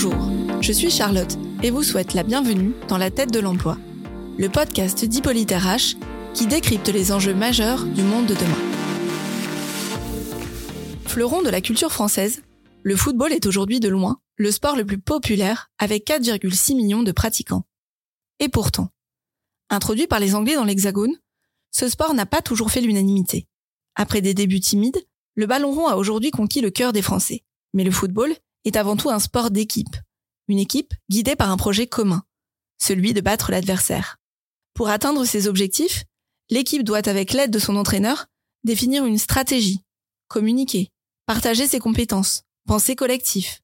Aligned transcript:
Bonjour, 0.00 0.30
je 0.60 0.70
suis 0.70 0.90
Charlotte 0.90 1.36
et 1.60 1.72
vous 1.72 1.82
souhaite 1.82 2.14
la 2.14 2.22
bienvenue 2.22 2.72
dans 2.86 2.98
La 2.98 3.10
tête 3.10 3.32
de 3.32 3.40
l'emploi, 3.40 3.78
le 4.38 4.48
podcast 4.48 5.04
d'Hippolyte 5.04 5.50
RH 5.50 5.96
qui 6.34 6.46
décrypte 6.46 6.86
les 6.86 7.10
enjeux 7.10 7.34
majeurs 7.34 7.84
du 7.84 8.04
monde 8.04 8.26
de 8.26 8.34
demain. 8.34 8.60
Fleuron 11.04 11.42
de 11.42 11.50
la 11.50 11.60
culture 11.60 11.90
française, 11.90 12.44
le 12.84 12.94
football 12.94 13.32
est 13.32 13.44
aujourd'hui 13.46 13.80
de 13.80 13.88
loin 13.88 14.20
le 14.36 14.52
sport 14.52 14.76
le 14.76 14.86
plus 14.86 15.00
populaire 15.00 15.68
avec 15.80 16.06
4,6 16.06 16.76
millions 16.76 17.02
de 17.02 17.10
pratiquants. 17.10 17.64
Et 18.38 18.48
pourtant, 18.48 18.92
introduit 19.68 20.06
par 20.06 20.20
les 20.20 20.36
Anglais 20.36 20.54
dans 20.54 20.64
l'Hexagone, 20.64 21.18
ce 21.72 21.88
sport 21.88 22.14
n'a 22.14 22.24
pas 22.24 22.40
toujours 22.40 22.70
fait 22.70 22.82
l'unanimité. 22.82 23.48
Après 23.96 24.20
des 24.20 24.32
débuts 24.32 24.60
timides, 24.60 25.04
le 25.34 25.46
ballon 25.46 25.72
rond 25.72 25.88
a 25.88 25.96
aujourd'hui 25.96 26.30
conquis 26.30 26.60
le 26.60 26.70
cœur 26.70 26.92
des 26.92 27.02
Français. 27.02 27.42
Mais 27.74 27.82
le 27.82 27.90
football 27.90 28.32
est 28.64 28.76
avant 28.76 28.96
tout 28.96 29.10
un 29.10 29.18
sport 29.18 29.50
d'équipe. 29.50 29.96
Une 30.48 30.58
équipe 30.58 30.94
guidée 31.10 31.36
par 31.36 31.50
un 31.50 31.56
projet 31.56 31.86
commun, 31.86 32.24
celui 32.78 33.12
de 33.12 33.20
battre 33.20 33.50
l'adversaire. 33.50 34.16
Pour 34.74 34.88
atteindre 34.88 35.24
ses 35.24 35.48
objectifs, 35.48 36.04
l'équipe 36.50 36.84
doit, 36.84 37.08
avec 37.08 37.32
l'aide 37.32 37.50
de 37.50 37.58
son 37.58 37.76
entraîneur, 37.76 38.26
définir 38.64 39.04
une 39.04 39.18
stratégie, 39.18 39.84
communiquer, 40.28 40.90
partager 41.26 41.66
ses 41.66 41.78
compétences, 41.78 42.42
penser 42.66 42.96
collectif, 42.96 43.62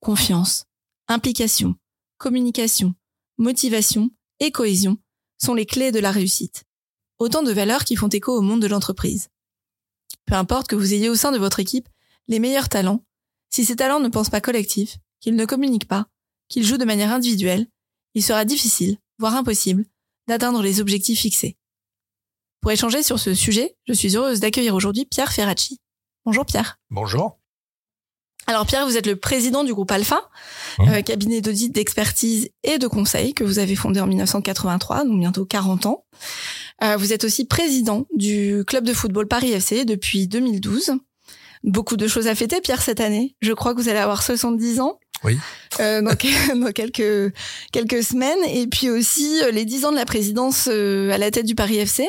confiance, 0.00 0.64
implication, 1.08 1.74
communication, 2.18 2.94
motivation 3.38 4.10
et 4.40 4.50
cohésion 4.50 4.98
sont 5.38 5.54
les 5.54 5.66
clés 5.66 5.92
de 5.92 5.98
la 5.98 6.10
réussite. 6.10 6.64
Autant 7.18 7.42
de 7.42 7.52
valeurs 7.52 7.84
qui 7.84 7.96
font 7.96 8.08
écho 8.08 8.32
au 8.32 8.40
monde 8.40 8.62
de 8.62 8.66
l'entreprise. 8.66 9.28
Peu 10.26 10.34
importe 10.34 10.68
que 10.68 10.76
vous 10.76 10.94
ayez 10.94 11.08
au 11.08 11.14
sein 11.14 11.32
de 11.32 11.38
votre 11.38 11.60
équipe 11.60 11.88
les 12.28 12.38
meilleurs 12.38 12.68
talents, 12.68 13.04
si 13.52 13.64
ces 13.64 13.76
talents 13.76 14.00
ne 14.00 14.08
pensent 14.08 14.30
pas 14.30 14.40
collectif, 14.40 14.96
qu'ils 15.20 15.36
ne 15.36 15.44
communiquent 15.44 15.88
pas, 15.88 16.06
qu'ils 16.48 16.64
jouent 16.64 16.78
de 16.78 16.84
manière 16.84 17.12
individuelle, 17.12 17.66
il 18.14 18.22
sera 18.22 18.44
difficile, 18.44 18.98
voire 19.18 19.36
impossible, 19.36 19.84
d'atteindre 20.26 20.62
les 20.62 20.80
objectifs 20.80 21.20
fixés. 21.20 21.56
Pour 22.60 22.70
échanger 22.72 23.02
sur 23.02 23.18
ce 23.18 23.34
sujet, 23.34 23.76
je 23.86 23.92
suis 23.92 24.16
heureuse 24.16 24.40
d'accueillir 24.40 24.74
aujourd'hui 24.74 25.04
Pierre 25.04 25.32
Ferracci. 25.32 25.80
Bonjour 26.24 26.46
Pierre. 26.46 26.78
Bonjour. 26.90 27.38
Alors 28.46 28.66
Pierre, 28.66 28.86
vous 28.86 28.96
êtes 28.96 29.06
le 29.06 29.16
président 29.16 29.64
du 29.64 29.72
groupe 29.72 29.90
Alpha, 29.90 30.28
Mmh. 30.78 30.88
euh, 30.88 31.02
cabinet 31.02 31.40
d'audit, 31.42 31.70
d'expertise 31.70 32.48
et 32.62 32.78
de 32.78 32.86
conseil 32.86 33.34
que 33.34 33.44
vous 33.44 33.58
avez 33.58 33.76
fondé 33.76 34.00
en 34.00 34.06
1983, 34.06 35.04
donc 35.04 35.20
bientôt 35.20 35.44
40 35.44 35.86
ans. 35.86 36.04
Euh, 36.82 36.96
vous 36.96 37.12
êtes 37.12 37.24
aussi 37.24 37.44
président 37.44 38.06
du 38.14 38.64
club 38.66 38.84
de 38.84 38.92
football 38.94 39.28
Paris 39.28 39.52
FC 39.52 39.84
depuis 39.84 40.26
2012. 40.28 40.92
Beaucoup 41.64 41.96
de 41.96 42.08
choses 42.08 42.26
à 42.26 42.34
fêter, 42.34 42.60
Pierre, 42.60 42.82
cette 42.82 43.00
année. 43.00 43.36
Je 43.40 43.52
crois 43.52 43.74
que 43.74 43.80
vous 43.80 43.88
allez 43.88 43.98
avoir 43.98 44.22
70 44.22 44.80
ans. 44.80 44.98
Oui. 45.24 45.38
Euh, 45.80 46.02
dans, 46.02 46.14
dans 46.60 46.72
quelques 46.72 47.34
quelques 47.72 48.02
semaines, 48.02 48.42
et 48.48 48.66
puis 48.66 48.90
aussi 48.90 49.40
euh, 49.42 49.50
les 49.50 49.64
10 49.64 49.84
ans 49.84 49.90
de 49.92 49.96
la 49.96 50.04
présidence 50.04 50.68
euh, 50.70 51.10
à 51.12 51.18
la 51.18 51.30
tête 51.30 51.46
du 51.46 51.54
Paris 51.54 51.78
FC, 51.78 52.08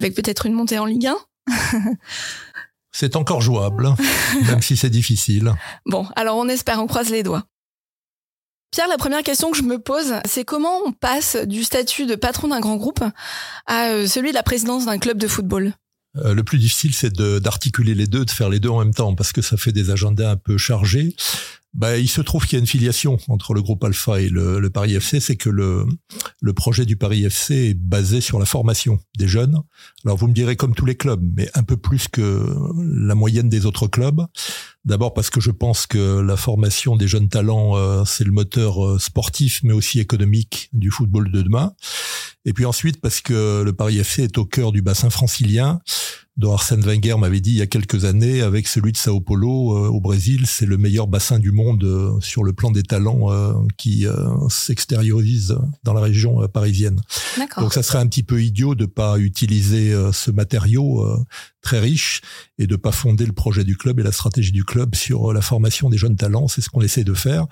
avec 0.00 0.14
peut-être 0.14 0.46
une 0.46 0.54
montée 0.54 0.78
en 0.78 0.86
Ligue 0.86 1.08
1. 1.08 1.16
C'est 2.92 3.16
encore 3.16 3.40
jouable, 3.40 3.94
même 4.48 4.62
si 4.62 4.76
c'est 4.76 4.90
difficile. 4.90 5.54
Bon, 5.86 6.06
alors 6.16 6.36
on 6.36 6.48
espère, 6.48 6.82
on 6.82 6.86
croise 6.86 7.10
les 7.10 7.22
doigts. 7.22 7.44
Pierre, 8.72 8.88
la 8.88 8.98
première 8.98 9.22
question 9.22 9.50
que 9.50 9.56
je 9.56 9.62
me 9.62 9.78
pose, 9.78 10.14
c'est 10.24 10.44
comment 10.44 10.78
on 10.84 10.92
passe 10.92 11.36
du 11.36 11.64
statut 11.64 12.06
de 12.06 12.14
patron 12.14 12.48
d'un 12.48 12.60
grand 12.60 12.76
groupe 12.76 13.02
à 13.66 13.86
euh, 13.88 14.06
celui 14.06 14.30
de 14.30 14.34
la 14.34 14.44
présidence 14.44 14.86
d'un 14.86 14.98
club 14.98 15.18
de 15.18 15.26
football? 15.26 15.72
Euh, 16.16 16.34
le 16.34 16.42
plus 16.42 16.58
difficile, 16.58 16.94
c'est 16.94 17.14
d'articuler 17.14 17.94
les 17.94 18.06
deux, 18.06 18.24
de 18.24 18.30
faire 18.30 18.48
les 18.48 18.60
deux 18.60 18.68
en 18.68 18.80
même 18.80 18.94
temps, 18.94 19.14
parce 19.14 19.32
que 19.32 19.42
ça 19.42 19.56
fait 19.56 19.72
des 19.72 19.90
agendas 19.90 20.30
un 20.32 20.36
peu 20.36 20.58
chargés. 20.58 21.14
Bah, 21.72 21.98
il 21.98 22.08
se 22.08 22.20
trouve 22.20 22.46
qu'il 22.46 22.54
y 22.54 22.56
a 22.56 22.60
une 22.60 22.66
filiation 22.66 23.16
entre 23.28 23.54
le 23.54 23.62
groupe 23.62 23.84
Alpha 23.84 24.20
et 24.20 24.28
le, 24.28 24.58
le 24.58 24.70
Paris 24.70 24.94
FC, 24.96 25.20
c'est 25.20 25.36
que 25.36 25.48
le, 25.48 25.86
le 26.40 26.52
projet 26.52 26.84
du 26.84 26.96
Paris 26.96 27.24
FC 27.24 27.54
est 27.54 27.74
basé 27.74 28.20
sur 28.20 28.40
la 28.40 28.44
formation 28.44 28.98
des 29.16 29.28
jeunes. 29.28 29.56
Alors 30.04 30.16
vous 30.16 30.26
me 30.26 30.32
direz 30.32 30.56
comme 30.56 30.74
tous 30.74 30.84
les 30.84 30.96
clubs, 30.96 31.22
mais 31.36 31.48
un 31.54 31.62
peu 31.62 31.76
plus 31.76 32.08
que 32.08 32.56
la 32.76 33.14
moyenne 33.14 33.48
des 33.48 33.66
autres 33.66 33.86
clubs. 33.86 34.26
D'abord 34.84 35.14
parce 35.14 35.30
que 35.30 35.40
je 35.40 35.52
pense 35.52 35.86
que 35.86 36.20
la 36.20 36.36
formation 36.36 36.96
des 36.96 37.06
jeunes 37.06 37.28
talents, 37.28 37.76
euh, 37.76 38.02
c'est 38.04 38.24
le 38.24 38.32
moteur 38.32 38.84
euh, 38.84 38.98
sportif, 38.98 39.60
mais 39.62 39.72
aussi 39.72 40.00
économique 40.00 40.70
du 40.72 40.90
football 40.90 41.30
de 41.30 41.42
demain. 41.42 41.74
Et 42.44 42.52
puis 42.52 42.64
ensuite 42.64 43.00
parce 43.00 43.20
que 43.20 43.62
le 43.62 43.72
Paris 43.72 43.98
FC 43.98 44.22
est 44.22 44.38
au 44.38 44.44
cœur 44.44 44.72
du 44.72 44.82
bassin 44.82 45.10
francilien, 45.10 45.80
dont 46.36 46.54
Arsène 46.54 46.80
Wenger 46.80 47.16
m'avait 47.18 47.40
dit 47.40 47.50
il 47.50 47.56
y 47.58 47.62
a 47.62 47.66
quelques 47.66 48.06
années, 48.06 48.40
avec 48.40 48.66
celui 48.66 48.92
de 48.92 48.96
Sao 48.96 49.20
Paulo 49.20 49.76
euh, 49.76 49.88
au 49.88 50.00
Brésil, 50.00 50.46
c'est 50.46 50.64
le 50.64 50.78
meilleur 50.78 51.06
bassin 51.06 51.38
du 51.38 51.52
monde 51.52 51.84
euh, 51.84 52.18
sur 52.20 52.44
le 52.44 52.54
plan 52.54 52.70
des 52.70 52.82
talents 52.82 53.30
euh, 53.30 53.52
qui 53.76 54.06
euh, 54.06 54.14
s'extériorisent 54.48 55.58
dans 55.84 55.92
la 55.92 56.00
région 56.00 56.42
euh, 56.42 56.48
parisienne. 56.48 57.00
Donc 57.60 57.74
ça 57.74 57.82
serait 57.82 57.98
un 57.98 58.06
petit 58.06 58.22
peu 58.22 58.42
idiot 58.42 58.74
de 58.74 58.86
pas 58.86 59.18
utiliser 59.18 59.92
euh, 59.92 60.12
ce 60.12 60.30
matériau 60.30 61.04
euh, 61.04 61.18
très 61.60 61.78
riche 61.78 62.22
et 62.58 62.66
de 62.66 62.76
pas 62.76 62.92
fonder 62.92 63.26
le 63.26 63.32
projet 63.32 63.64
du 63.64 63.76
club 63.76 64.00
et 64.00 64.02
la 64.02 64.12
stratégie 64.12 64.52
du 64.52 64.64
club 64.64 64.94
sur 64.94 65.34
la 65.34 65.42
formation 65.42 65.90
des 65.90 65.98
jeunes 65.98 66.16
talents. 66.16 66.48
C'est 66.48 66.62
ce 66.62 66.70
qu'on 66.70 66.80
essaie 66.80 67.04
de 67.04 67.14
faire. 67.14 67.46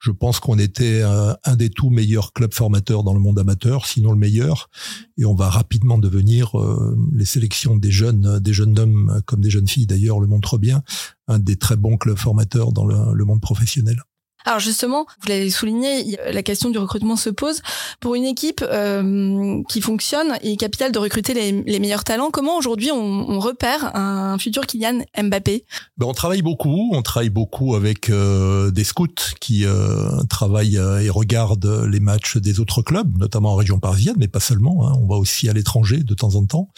Je 0.00 0.10
pense 0.10 0.40
qu'on 0.40 0.58
était 0.58 1.02
euh, 1.02 1.34
un 1.44 1.56
des 1.56 1.70
tout 1.70 1.90
meilleurs 1.90 2.32
clubs 2.32 2.54
formateurs 2.54 3.02
dans 3.02 3.14
le 3.14 3.20
monde 3.20 3.38
amateur, 3.38 3.86
sinon 3.86 4.12
le 4.12 4.18
meilleur, 4.18 4.70
et 5.16 5.24
on 5.24 5.34
va 5.34 5.48
rapidement 5.48 5.98
devenir 5.98 6.58
euh, 6.58 6.96
les 7.12 7.24
sélections 7.24 7.76
des 7.76 7.90
jeunes, 7.90 8.26
euh, 8.26 8.40
des 8.40 8.52
jeunes 8.52 8.78
hommes 8.78 9.10
euh, 9.10 9.20
comme 9.26 9.40
des 9.40 9.50
jeunes 9.50 9.68
filles 9.68 9.86
d'ailleurs 9.86 10.20
le 10.20 10.26
montrent 10.26 10.58
bien, 10.58 10.82
un 11.26 11.38
des 11.38 11.56
très 11.56 11.76
bons 11.76 11.96
clubs 11.96 12.18
formateurs 12.18 12.72
dans 12.72 12.86
le, 12.86 13.12
le 13.12 13.24
monde 13.24 13.40
professionnel. 13.40 14.02
Alors 14.48 14.60
justement, 14.60 15.04
vous 15.20 15.28
l'avez 15.28 15.50
souligné, 15.50 16.16
la 16.32 16.42
question 16.42 16.70
du 16.70 16.78
recrutement 16.78 17.16
se 17.16 17.28
pose. 17.28 17.60
Pour 18.00 18.14
une 18.14 18.24
équipe 18.24 18.64
euh, 18.66 19.60
qui 19.68 19.82
fonctionne, 19.82 20.38
il 20.42 20.52
est 20.52 20.56
capital 20.56 20.90
de 20.90 20.98
recruter 20.98 21.34
les, 21.34 21.52
les 21.52 21.78
meilleurs 21.78 22.02
talents. 22.02 22.30
Comment 22.32 22.56
aujourd'hui 22.56 22.90
on, 22.90 22.96
on 23.28 23.40
repère 23.40 23.94
un 23.94 24.38
futur 24.38 24.64
Kylian 24.66 25.00
Mbappé? 25.22 25.66
Ben, 25.98 26.06
on 26.06 26.14
travaille 26.14 26.40
beaucoup, 26.40 26.92
on 26.94 27.02
travaille 27.02 27.28
beaucoup 27.28 27.74
avec 27.74 28.08
euh, 28.08 28.70
des 28.70 28.84
scouts 28.84 29.08
qui 29.38 29.66
euh, 29.66 30.08
travaillent 30.30 30.76
et 31.02 31.10
regardent 31.10 31.84
les 31.86 32.00
matchs 32.00 32.38
des 32.38 32.58
autres 32.58 32.80
clubs, 32.80 33.18
notamment 33.18 33.52
en 33.52 33.56
région 33.56 33.78
parisienne, 33.78 34.16
mais 34.18 34.28
pas 34.28 34.40
seulement. 34.40 34.88
hein. 34.88 34.94
On 34.98 35.06
va 35.06 35.16
aussi 35.16 35.50
à 35.50 35.52
l'étranger 35.52 35.98
de 35.98 36.14
temps 36.14 36.36
en 36.36 36.46
temps. 36.46 36.70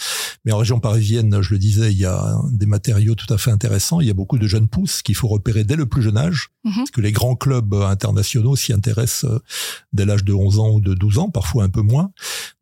Mais 0.44 0.50
en 0.50 0.56
région 0.58 0.80
parisienne, 0.80 1.38
je 1.40 1.52
le 1.52 1.58
disais, 1.58 1.92
il 1.92 1.98
y 1.98 2.04
a 2.04 2.34
des 2.50 2.66
matériaux 2.66 3.14
tout 3.14 3.32
à 3.32 3.38
fait 3.38 3.52
intéressants. 3.52 4.00
Il 4.00 4.08
y 4.08 4.10
a 4.10 4.14
beaucoup 4.14 4.38
de 4.38 4.48
jeunes 4.48 4.66
pousses 4.66 5.02
qu'il 5.02 5.14
faut 5.14 5.28
repérer 5.28 5.62
dès 5.62 5.76
le 5.76 5.86
plus 5.86 6.02
jeune 6.02 6.16
âge, 6.18 6.48
Mhm. 6.64 6.72
parce 6.76 6.90
que 6.90 7.00
les 7.00 7.12
grands 7.12 7.36
clubs 7.36 7.59
internationaux 7.72 8.56
s'y 8.56 8.72
intéressent 8.72 9.30
euh, 9.30 9.38
dès 9.92 10.04
l'âge 10.04 10.24
de 10.24 10.32
11 10.32 10.58
ans 10.58 10.70
ou 10.70 10.80
de 10.80 10.94
12 10.94 11.18
ans, 11.18 11.30
parfois 11.30 11.64
un 11.64 11.68
peu 11.68 11.82
moins. 11.82 12.12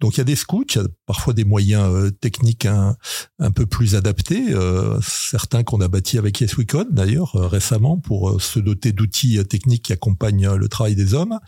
Donc 0.00 0.14
il 0.14 0.18
y 0.18 0.20
a 0.20 0.24
des 0.24 0.36
scouts, 0.36 0.64
il 0.74 0.82
y 0.82 0.84
a 0.84 0.88
parfois 1.06 1.34
des 1.34 1.44
moyens 1.44 1.88
euh, 1.92 2.10
techniques 2.10 2.66
un, 2.66 2.96
peu 3.54 3.66
plus 3.66 3.94
adaptés, 3.94 4.44
euh, 4.50 4.98
certains 5.02 5.62
qu'on 5.62 5.80
a 5.80 5.88
bâtis 5.88 6.18
avec 6.18 6.40
Yes 6.40 6.56
We 6.56 6.66
Code 6.66 6.88
d'ailleurs 6.92 7.32
récemment 7.32 7.96
pour 7.98 8.40
se 8.40 8.58
doter 8.58 8.92
d'outils 8.92 9.42
techniques 9.46 9.84
qui 9.84 9.92
accompagnent 9.92 10.54
le 10.54 10.68
travail 10.68 10.94
des 10.94 11.14
hommes. 11.14 11.38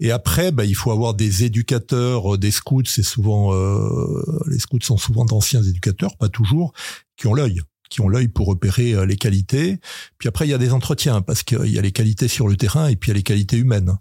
Et 0.00 0.10
après, 0.10 0.50
bah, 0.50 0.64
il 0.64 0.74
faut 0.74 0.90
avoir 0.90 1.12
des 1.12 1.44
éducateurs, 1.44 2.38
des 2.38 2.50
scouts. 2.50 2.82
C'est 2.86 3.02
souvent 3.02 3.54
euh, 3.54 4.22
les 4.46 4.58
scouts 4.58 4.78
sont 4.82 4.96
souvent 4.96 5.26
d'anciens 5.26 5.62
éducateurs, 5.62 6.16
pas 6.16 6.30
toujours, 6.30 6.72
qui 7.16 7.26
ont 7.26 7.34
l'œil, 7.34 7.60
qui 7.90 8.00
ont 8.00 8.08
l'œil 8.08 8.28
pour 8.28 8.46
repérer 8.46 8.94
euh, 8.94 9.04
les 9.04 9.16
qualités. 9.16 9.78
Puis 10.16 10.28
après, 10.28 10.46
il 10.46 10.50
y 10.50 10.54
a 10.54 10.58
des 10.58 10.72
entretiens 10.72 11.20
parce 11.20 11.42
qu'il 11.42 11.66
y 11.66 11.78
a 11.78 11.82
les 11.82 11.92
qualités 11.92 12.28
sur 12.28 12.48
le 12.48 12.56
terrain 12.56 12.88
et 12.88 12.96
puis 12.96 13.10
il 13.10 13.12
y 13.12 13.16
a 13.16 13.18
les 13.18 13.22
qualités 13.22 13.58
humaines. 13.58 13.98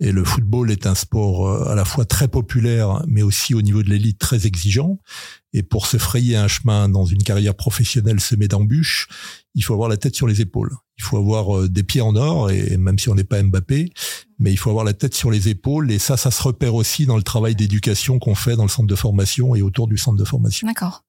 Et 0.00 0.12
le 0.12 0.24
football 0.24 0.70
est 0.70 0.86
un 0.86 0.94
sport 0.94 1.46
euh, 1.46 1.68
à 1.68 1.74
la 1.74 1.84
fois 1.84 2.04
très 2.04 2.28
populaire, 2.28 3.02
mais 3.06 3.22
aussi 3.22 3.54
au 3.54 3.60
niveau 3.60 3.82
de 3.82 3.90
l'élite 3.90 4.18
très 4.18 4.46
exigeant. 4.46 4.98
Et 5.52 5.62
pour 5.62 5.86
se 5.86 5.98
frayer 5.98 6.36
un 6.36 6.48
chemin 6.48 6.88
dans 6.88 7.04
une 7.04 7.22
carrière 7.22 7.54
professionnelle 7.54 8.20
semée 8.20 8.48
d'embûches, 8.48 9.08
il 9.54 9.62
faut 9.62 9.74
avoir 9.74 9.88
la 9.88 9.96
tête 9.98 10.14
sur 10.14 10.26
les 10.26 10.40
épaules. 10.40 10.74
Il 10.98 11.04
faut 11.04 11.18
avoir 11.18 11.58
euh, 11.58 11.68
des 11.68 11.82
pieds 11.82 12.00
en 12.00 12.14
or, 12.14 12.50
et 12.50 12.76
même 12.76 12.98
si 12.98 13.08
on 13.08 13.16
n'est 13.16 13.24
pas 13.24 13.42
Mbappé, 13.42 13.92
mais 14.38 14.52
il 14.52 14.56
faut 14.56 14.70
avoir 14.70 14.84
la 14.84 14.94
tête 14.94 15.14
sur 15.14 15.30
les 15.32 15.48
épaules. 15.48 15.90
Et 15.90 15.98
ça, 15.98 16.16
ça 16.16 16.30
se 16.30 16.42
repère 16.42 16.76
aussi 16.76 17.06
dans 17.06 17.16
le 17.16 17.22
travail 17.24 17.56
d'éducation 17.56 18.20
qu'on 18.20 18.36
fait 18.36 18.54
dans 18.54 18.64
le 18.64 18.68
centre 18.68 18.88
de 18.88 18.94
formation 18.94 19.56
et 19.56 19.62
autour 19.62 19.88
du 19.88 19.98
centre 19.98 20.18
de 20.18 20.24
formation. 20.24 20.66
D'accord. 20.68 21.04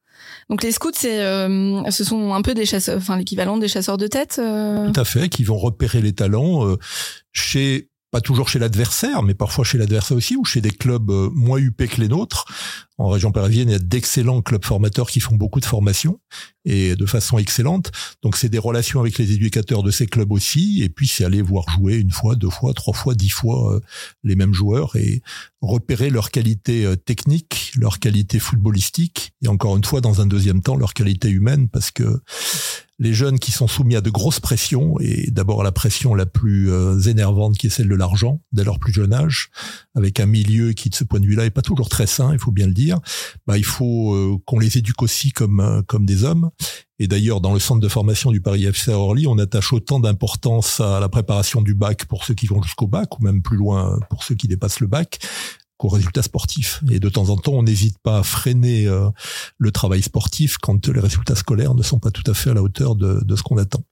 Donc 0.49 0.63
les 0.63 0.71
scouts, 0.71 0.91
c'est, 0.93 1.21
euh, 1.21 1.89
ce 1.89 2.03
sont 2.03 2.33
un 2.33 2.41
peu 2.41 2.53
des 2.53 2.65
chasseurs, 2.65 2.97
enfin 2.97 3.17
l'équivalent 3.17 3.57
des 3.57 3.67
chasseurs 3.67 3.97
de 3.97 4.07
tête. 4.07 4.37
euh. 4.39 4.91
Tout 4.91 4.99
à 4.99 5.05
fait, 5.05 5.29
qui 5.29 5.43
vont 5.43 5.57
repérer 5.57 6.01
les 6.01 6.13
talents 6.13 6.67
euh, 6.67 6.77
chez 7.31 7.89
pas 8.11 8.21
toujours 8.21 8.47
chez 8.47 8.59
l'adversaire, 8.59 9.23
mais 9.23 9.33
parfois 9.33 9.65
chez 9.65 9.79
l'adversaire 9.79 10.15
aussi, 10.15 10.35
ou 10.35 10.45
chez 10.45 10.61
des 10.61 10.69
clubs 10.69 11.09
moins 11.33 11.57
huppés 11.57 11.87
que 11.87 11.99
les 11.99 12.07
nôtres. 12.07 12.45
En 12.99 13.07
région 13.07 13.31
parisienne, 13.31 13.69
il 13.69 13.71
y 13.71 13.75
a 13.75 13.79
d'excellents 13.79 14.43
clubs 14.43 14.63
formateurs 14.63 15.09
qui 15.09 15.19
font 15.19 15.33
beaucoup 15.33 15.59
de 15.59 15.65
formation, 15.65 16.19
et 16.65 16.95
de 16.95 17.05
façon 17.05 17.37
excellente. 17.37 17.91
Donc 18.21 18.37
c'est 18.37 18.49
des 18.49 18.57
relations 18.57 18.99
avec 18.99 19.17
les 19.17 19.31
éducateurs 19.33 19.83
de 19.83 19.91
ces 19.91 20.05
clubs 20.05 20.31
aussi, 20.31 20.81
et 20.83 20.89
puis 20.89 21.07
c'est 21.07 21.25
aller 21.25 21.41
voir 21.41 21.69
jouer 21.69 21.95
une 21.95 22.11
fois, 22.11 22.35
deux 22.35 22.49
fois, 22.49 22.73
trois 22.73 22.93
fois, 22.93 23.15
dix 23.15 23.29
fois 23.29 23.75
euh, 23.75 23.79
les 24.23 24.35
mêmes 24.35 24.53
joueurs 24.53 24.95
et 24.95 25.21
repérer 25.61 26.09
leur 26.09 26.31
qualité 26.31 26.85
euh, 26.85 26.95
technique, 26.95 27.73
leur 27.75 27.99
qualité 27.99 28.39
footballistique, 28.39 29.33
et 29.41 29.47
encore 29.47 29.77
une 29.77 29.83
fois 29.83 30.01
dans 30.01 30.21
un 30.21 30.25
deuxième 30.25 30.61
temps 30.61 30.75
leur 30.75 30.93
qualité 30.93 31.29
humaine, 31.29 31.69
parce 31.69 31.91
que 31.91 32.21
les 32.99 33.13
jeunes 33.13 33.39
qui 33.39 33.51
sont 33.51 33.67
soumis 33.67 33.95
à 33.95 34.01
de 34.01 34.09
grosses 34.09 34.39
pressions, 34.39 34.99
et 34.99 35.29
d'abord 35.31 35.61
à 35.61 35.63
la 35.63 35.71
pression 35.71 36.13
la 36.15 36.25
plus 36.25 36.71
euh, 36.71 36.99
énervante 37.01 37.57
qui 37.57 37.67
est 37.67 37.71
celle 37.71 37.89
de 37.89 37.95
l'argent, 37.95 38.39
dès 38.51 38.63
leur 38.63 38.79
plus 38.79 38.93
jeune 38.93 39.13
âge, 39.13 39.49
avec 39.95 40.19
un 40.19 40.25
milieu 40.25 40.73
qui 40.73 40.89
de 40.89 40.95
ce 40.95 41.03
point 41.03 41.19
de 41.19 41.25
vue-là 41.25 41.45
est 41.45 41.49
pas 41.49 41.61
toujours 41.61 41.89
très 41.89 42.07
sain, 42.07 42.31
il 42.31 42.39
faut 42.39 42.51
bien 42.51 42.67
le 42.67 42.73
dire, 42.73 42.99
bah, 43.47 43.57
il 43.57 43.65
faut 43.65 44.39
qu'on 44.45 44.59
les 44.59 44.77
éduque 44.77 45.01
aussi 45.01 45.31
comme, 45.31 45.83
comme 45.87 46.05
des 46.05 46.23
hommes. 46.23 46.51
Et 46.99 47.07
d'ailleurs, 47.07 47.41
dans 47.41 47.53
le 47.53 47.59
centre 47.59 47.81
de 47.81 47.87
formation 47.87 48.31
du 48.31 48.39
Paris 48.39 48.65
FC 48.65 48.91
à 48.91 48.97
Orly, 48.97 49.27
on 49.27 49.37
attache 49.37 49.73
autant 49.73 49.99
d'importance 49.99 50.79
à 50.79 50.99
la 50.99 51.09
préparation 51.09 51.61
du 51.61 51.73
bac 51.73 52.05
pour 52.05 52.23
ceux 52.23 52.33
qui 52.33 52.45
vont 52.45 52.61
jusqu'au 52.61 52.87
bac, 52.87 53.19
ou 53.19 53.23
même 53.23 53.41
plus 53.41 53.57
loin 53.57 53.99
pour 54.09 54.23
ceux 54.23 54.35
qui 54.35 54.47
dépassent 54.47 54.79
le 54.79 54.87
bac, 54.87 55.19
qu'aux 55.77 55.89
résultats 55.89 56.21
sportifs. 56.21 56.81
Et 56.91 56.99
de 56.99 57.09
temps 57.09 57.29
en 57.29 57.35
temps, 57.35 57.53
on 57.53 57.63
n'hésite 57.63 57.97
pas 57.99 58.19
à 58.19 58.23
freiner 58.23 58.87
euh, 58.87 59.09
le 59.57 59.71
travail 59.71 60.01
sportif 60.01 60.57
quand 60.57 60.87
les 60.87 60.99
résultats 60.99 61.35
scolaires 61.35 61.73
ne 61.73 61.83
sont 61.83 61.99
pas 61.99 62.11
tout 62.11 62.29
à 62.29 62.33
fait 62.33 62.51
à 62.51 62.53
la 62.53 62.61
hauteur 62.61 62.95
de, 62.95 63.35
ce 63.35 63.43
qu'on 63.43 63.57
attend. 63.57 63.83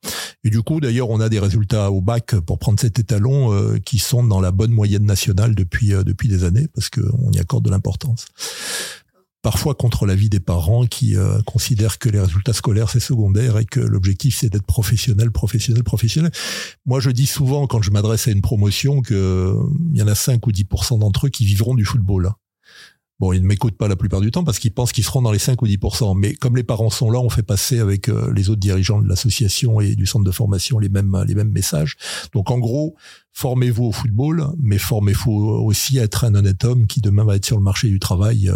Et 0.43 0.49
du 0.49 0.61
coup, 0.61 0.79
d'ailleurs, 0.79 1.09
on 1.09 1.19
a 1.19 1.29
des 1.29 1.39
résultats 1.39 1.91
au 1.91 2.01
bac 2.01 2.35
pour 2.39 2.59
prendre 2.59 2.79
cet 2.79 2.99
étalon 2.99 3.53
euh, 3.53 3.77
qui 3.79 3.99
sont 3.99 4.23
dans 4.23 4.39
la 4.39 4.51
bonne 4.51 4.71
moyenne 4.71 5.05
nationale 5.05 5.55
depuis 5.55 5.93
euh, 5.93 6.03
depuis 6.03 6.29
des 6.29 6.43
années 6.43 6.67
parce 6.73 6.89
qu'on 6.89 7.31
y 7.31 7.39
accorde 7.39 7.65
de 7.65 7.69
l'importance 7.69 8.27
parfois 9.41 9.75
contre 9.75 10.05
l'avis 10.05 10.29
des 10.29 10.39
parents 10.39 10.85
qui 10.85 11.15
euh, 11.17 11.41
considèrent 11.43 11.99
que 11.99 12.09
les 12.09 12.19
résultats 12.19 12.53
scolaires 12.53 12.89
c'est 12.89 12.99
secondaire 12.99 13.57
et 13.57 13.65
que 13.65 13.79
l'objectif 13.79 14.37
c'est 14.37 14.49
d'être 14.49 14.65
professionnel, 14.65 15.31
professionnel, 15.31 15.83
professionnel. 15.83 16.31
Moi, 16.85 16.99
je 16.99 17.09
dis 17.09 17.27
souvent 17.27 17.67
quand 17.67 17.81
je 17.81 17.91
m'adresse 17.91 18.27
à 18.27 18.31
une 18.31 18.41
promotion 18.41 19.01
que 19.01 19.55
il 19.93 19.99
y 19.99 20.03
en 20.03 20.07
a 20.07 20.15
5 20.15 20.45
ou 20.45 20.51
10% 20.51 20.99
d'entre 20.99 21.27
eux 21.27 21.29
qui 21.29 21.45
vivront 21.45 21.75
du 21.75 21.85
football. 21.85 22.31
Bon, 23.19 23.33
ils 23.33 23.41
ne 23.41 23.45
m'écoutent 23.45 23.77
pas 23.77 23.87
la 23.87 23.95
plupart 23.95 24.19
du 24.19 24.31
temps 24.31 24.43
parce 24.43 24.57
qu'ils 24.57 24.73
pensent 24.73 24.91
qu'ils 24.91 25.03
seront 25.03 25.21
dans 25.21 25.31
les 25.31 25.37
5 25.37 25.61
ou 25.61 25.67
10%. 25.67 26.17
Mais 26.17 26.33
comme 26.33 26.55
les 26.55 26.63
parents 26.63 26.89
sont 26.89 27.11
là, 27.11 27.19
on 27.19 27.29
fait 27.29 27.43
passer 27.43 27.77
avec 27.79 28.09
euh, 28.09 28.33
les 28.35 28.49
autres 28.49 28.59
dirigeants 28.59 28.99
de 28.99 29.07
l'association 29.07 29.79
et 29.79 29.95
du 29.95 30.07
centre 30.07 30.25
de 30.25 30.31
formation 30.31 30.79
les 30.79 30.89
mêmes, 30.89 31.23
les 31.27 31.35
mêmes 31.35 31.51
messages. 31.51 31.97
Donc 32.33 32.49
en 32.49 32.57
gros, 32.57 32.95
formez-vous 33.31 33.85
au 33.85 33.91
football, 33.91 34.47
mais 34.59 34.79
formez-vous 34.79 35.31
aussi 35.31 35.99
à 35.99 36.03
être 36.03 36.23
un 36.23 36.33
honnête 36.33 36.65
homme 36.65 36.87
qui 36.87 36.99
demain 36.99 37.23
va 37.23 37.35
être 37.35 37.45
sur 37.45 37.57
le 37.57 37.63
marché 37.63 37.89
du 37.89 37.99
travail. 37.99 38.51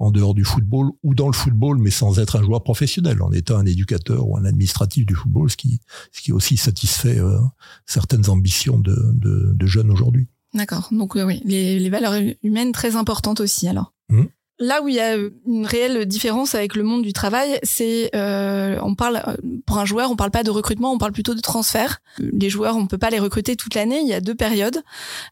En 0.00 0.10
dehors 0.10 0.34
du 0.34 0.44
football 0.44 0.90
ou 1.02 1.14
dans 1.14 1.26
le 1.26 1.34
football, 1.34 1.78
mais 1.78 1.90
sans 1.90 2.18
être 2.18 2.36
un 2.36 2.42
joueur 2.42 2.64
professionnel, 2.64 3.22
en 3.22 3.30
étant 3.32 3.58
un 3.58 3.66
éducateur 3.66 4.26
ou 4.26 4.36
un 4.36 4.44
administratif 4.46 5.04
du 5.04 5.14
football, 5.14 5.50
ce 5.50 5.56
qui, 5.56 5.80
ce 6.10 6.22
qui 6.22 6.32
aussi 6.32 6.56
satisfait 6.56 7.18
euh, 7.18 7.38
certaines 7.86 8.28
ambitions 8.30 8.78
de, 8.78 8.96
de, 9.12 9.52
de 9.54 9.66
jeunes 9.66 9.90
aujourd'hui. 9.90 10.26
D'accord. 10.54 10.88
Donc 10.90 11.16
euh, 11.16 11.24
oui, 11.24 11.42
les, 11.44 11.78
les, 11.78 11.90
valeurs 11.90 12.14
humaines 12.42 12.72
très 12.72 12.96
importantes 12.96 13.40
aussi 13.40 13.68
alors. 13.68 13.92
Mmh. 14.08 14.24
Là 14.60 14.82
où 14.82 14.88
il 14.88 14.94
y 14.94 15.00
a 15.00 15.16
une 15.46 15.66
réelle 15.66 16.04
différence 16.06 16.54
avec 16.54 16.76
le 16.76 16.82
monde 16.82 17.02
du 17.02 17.12
travail, 17.12 17.58
c'est 17.62 18.10
euh, 18.14 18.78
on 18.82 18.94
parle 18.94 19.22
pour 19.66 19.78
un 19.78 19.86
joueur, 19.86 20.10
on 20.10 20.16
parle 20.16 20.30
pas 20.30 20.42
de 20.42 20.50
recrutement, 20.50 20.92
on 20.92 20.98
parle 20.98 21.12
plutôt 21.12 21.34
de 21.34 21.40
transfert. 21.40 22.02
Les 22.18 22.50
joueurs, 22.50 22.76
on 22.76 22.86
peut 22.86 22.98
pas 22.98 23.10
les 23.10 23.18
recruter 23.18 23.56
toute 23.56 23.74
l'année. 23.74 24.00
Il 24.00 24.08
y 24.08 24.12
a 24.12 24.20
deux 24.20 24.34
périodes 24.34 24.82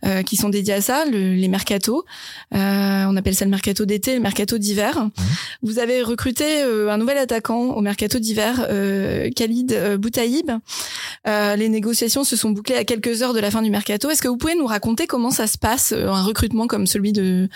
euh, 0.06 0.22
qui 0.22 0.36
sont 0.36 0.48
dédiées 0.48 0.74
à 0.74 0.80
ça, 0.80 1.04
le, 1.04 1.34
les 1.34 1.48
mercatos. 1.48 2.04
Euh, 2.54 3.04
on 3.06 3.16
appelle 3.16 3.34
ça 3.34 3.44
le 3.44 3.50
mercato 3.50 3.84
d'été, 3.84 4.14
le 4.14 4.20
mercato 4.20 4.58
d'hiver. 4.58 5.04
Mmh. 5.04 5.10
Vous 5.62 5.78
avez 5.78 6.02
recruté 6.02 6.62
euh, 6.62 6.90
un 6.90 6.96
nouvel 6.96 7.18
attaquant 7.18 7.74
au 7.74 7.80
mercato 7.80 8.18
d'hiver, 8.18 8.66
euh, 8.70 9.28
Khalid 9.34 9.72
euh, 9.72 9.98
Boutaïb. 9.98 10.50
les 11.26 11.68
négociations 11.68 12.24
se 12.24 12.36
sont 12.36 12.50
bouclées 12.50 12.76
à 12.76 12.84
quelques 12.84 13.22
heures 13.22 13.34
de 13.34 13.40
la 13.40 13.50
fin 13.50 13.62
du 13.62 13.70
mercato. 13.70 14.08
Est-ce 14.08 14.22
que 14.22 14.28
vous 14.28 14.36
pouvez 14.36 14.54
nous 14.54 14.66
raconter 14.66 15.06
comment 15.06 15.30
ça 15.30 15.46
se 15.46 15.58
passe 15.58 15.92
un 15.92 16.22
recrutement 16.22 16.66
comme 16.66 16.86
celui 16.86 17.12
de, 17.12 17.48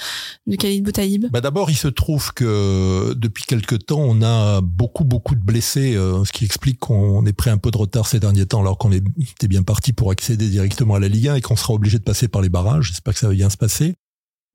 de 0.46 0.56
Khalid 0.56 0.84
Boutaïb? 0.84 1.28
Bah 1.30 1.40
D'abord 1.40 1.61
il 1.70 1.76
se 1.76 1.88
trouve 1.88 2.32
que 2.32 3.14
depuis 3.14 3.44
quelque 3.44 3.74
temps, 3.74 4.00
on 4.00 4.22
a 4.22 4.60
beaucoup, 4.60 5.04
beaucoup 5.04 5.34
de 5.34 5.44
blessés, 5.44 5.94
euh, 5.96 6.24
ce 6.24 6.32
qui 6.32 6.44
explique 6.44 6.78
qu'on 6.78 7.24
est 7.26 7.32
pris 7.32 7.50
un 7.50 7.58
peu 7.58 7.70
de 7.70 7.76
retard 7.76 8.06
ces 8.06 8.20
derniers 8.20 8.46
temps, 8.46 8.60
alors 8.60 8.78
qu'on 8.78 8.92
était 8.92 9.48
bien 9.48 9.62
parti 9.62 9.92
pour 9.92 10.10
accéder 10.10 10.48
directement 10.48 10.94
à 10.94 11.00
la 11.00 11.08
Ligue 11.08 11.28
1 11.28 11.36
et 11.36 11.40
qu'on 11.40 11.56
sera 11.56 11.74
obligé 11.74 11.98
de 11.98 12.04
passer 12.04 12.28
par 12.28 12.42
les 12.42 12.48
barrages. 12.48 12.88
J'espère 12.88 13.14
que 13.14 13.20
ça 13.20 13.28
va 13.28 13.34
bien 13.34 13.50
se 13.50 13.56
passer. 13.56 13.94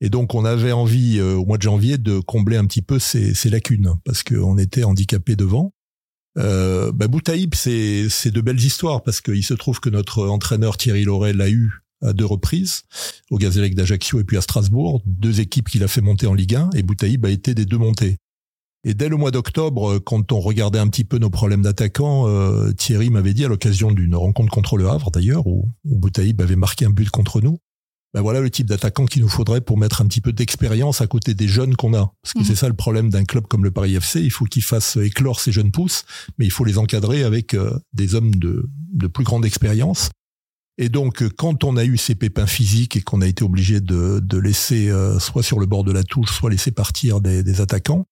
Et 0.02 0.10
donc, 0.10 0.36
on 0.36 0.46
avait 0.46 0.72
envie, 0.72 1.18
euh, 1.20 1.36
au 1.36 1.46
mois 1.46 1.58
de 1.58 1.64
janvier, 1.64 1.98
de 1.98 2.20
combler 2.20 2.58
un 2.58 2.66
petit 2.66 2.82
peu 2.82 3.00
ces, 3.00 3.34
ces 3.34 3.50
lacunes, 3.50 3.96
parce 4.06 4.24
qu'on 4.24 4.58
était 4.58 4.84
handicapé 4.84 5.36
devant. 5.36 5.74
Euh, 6.38 6.92
bah, 6.92 7.08
Boutaïb, 7.08 7.56
c'est 7.56 8.32
de 8.32 8.42
belles 8.42 8.64
histoires, 8.64 9.02
parce 9.04 9.22
qu'il 9.22 9.44
se 9.44 9.54
trouve 9.54 9.80
que 9.80 9.90
notre 9.90 10.28
entraîneur 10.28 10.78
Thierry 10.78 11.04
Laurel 11.04 11.38
l'a 11.38 11.50
eu 11.50 11.82
à 12.02 12.14
deux 12.14 12.26
reprises, 12.26 12.84
au 13.32 13.38
Gazélec 13.38 13.76
d'Ajaccio 13.76 14.20
et 14.20 14.24
puis 14.24 14.38
à 14.38 14.42
Strasbourg, 14.42 15.02
deux 15.06 15.40
équipes 15.42 15.70
qu'il 15.70 15.84
a 15.84 15.88
fait 15.88 16.02
monter 16.02 16.28
en 16.28 16.34
Ligue 16.34 16.56
1, 16.56 16.72
et 16.76 16.84
Boutaïb 16.84 17.26
a 17.26 17.30
été 17.30 17.54
des 17.54 17.66
deux 17.66 17.78
montées. 17.78 18.18
Et 18.84 18.94
dès 18.94 19.10
le 19.10 19.18
mois 19.18 19.32
d'octobre, 19.32 20.00
quand 20.00 20.32
on 20.32 20.40
regardait 20.40 20.80
un 20.80 20.88
petit 20.88 21.04
peu 21.04 21.18
nos 21.18 21.30
problèmes 21.30 21.64
d'attaquants, 21.64 22.28
euh, 22.28 22.72
Thierry 22.72 23.10
m'avait 23.10 23.34
dit 23.34 23.44
à 23.44 23.48
l'occasion 23.48 23.92
d'une 23.92 24.16
rencontre 24.16 24.52
contre 24.52 24.78
le 24.78 24.88
Havre 24.88 25.12
d'ailleurs, 25.12 25.46
où, 25.48 25.70
où 25.84 25.96
Boutaïb 25.98 26.42
avait 26.42 26.56
marqué 26.56 26.86
un 26.86 26.92
but 26.92 27.10
contre 27.10 27.42
nous, 27.42 27.58
ben 28.14 28.22
voilà 28.22 28.40
le 28.40 28.50
type 28.50 28.68
d'attaquant 28.68 29.06
qu'il 29.06 29.22
nous 29.22 29.28
faudrait 29.28 29.62
pour 29.62 29.78
mettre 29.78 30.02
un 30.02 30.08
petit 30.08 30.22
peu 30.22 30.32
d'expérience 30.32 31.02
à 31.02 31.08
côté 31.08 31.34
des 31.34 31.48
jeunes 31.48 31.76
qu'on 31.76 31.94
a. 31.94 32.14
Parce 32.22 32.34
que 32.34 32.40
mmh. 32.40 32.46
c'est 32.46 32.56
ça 32.56 32.68
le 32.70 32.74
problème 32.74 33.10
d'un 33.10 33.26
club 33.26 33.48
comme 33.48 33.64
le 33.64 33.72
Paris 33.72 33.96
FC, 33.96 34.22
il 34.22 34.32
faut 34.32 34.46
qu'il 34.46 34.64
fasse 34.64 34.96
éclore 34.98 35.40
ses 35.42 35.52
jeunes 35.52 35.72
pousses, 35.72 36.06
mais 36.38 36.46
il 36.46 36.52
faut 36.52 36.64
les 36.64 36.78
encadrer 36.78 37.24
avec 37.24 37.54
euh, 37.54 37.78
des 37.94 38.16
hommes 38.16 38.34
de, 38.36 38.70
de 38.94 39.08
plus 39.08 39.26
grande 39.26 39.46
expérience 39.46 40.10
et 40.78 40.90
donc, 40.90 41.28
quand 41.36 41.64
on 41.64 41.76
a 41.76 41.84
eu 41.84 41.98
ces 41.98 42.14
pépins 42.14 42.46
physiques 42.46 42.96
et 42.96 43.02
qu'on 43.02 43.22
a 43.22 43.28
été 43.28 43.44
obligé 43.44 43.82
de, 43.82 44.38
laisser 44.38 44.90
euh, 44.90 45.18
soit 45.20 45.42
sur 45.42 45.60
le 45.60 45.66
bord 45.66 45.84
de 45.84 45.92
la 45.92 46.04
touche, 46.04 46.32
soit 46.32 46.52
laisser 46.52 46.72
partir 46.72 47.20
des, 47.20 47.62
attaquants, 47.62 48.06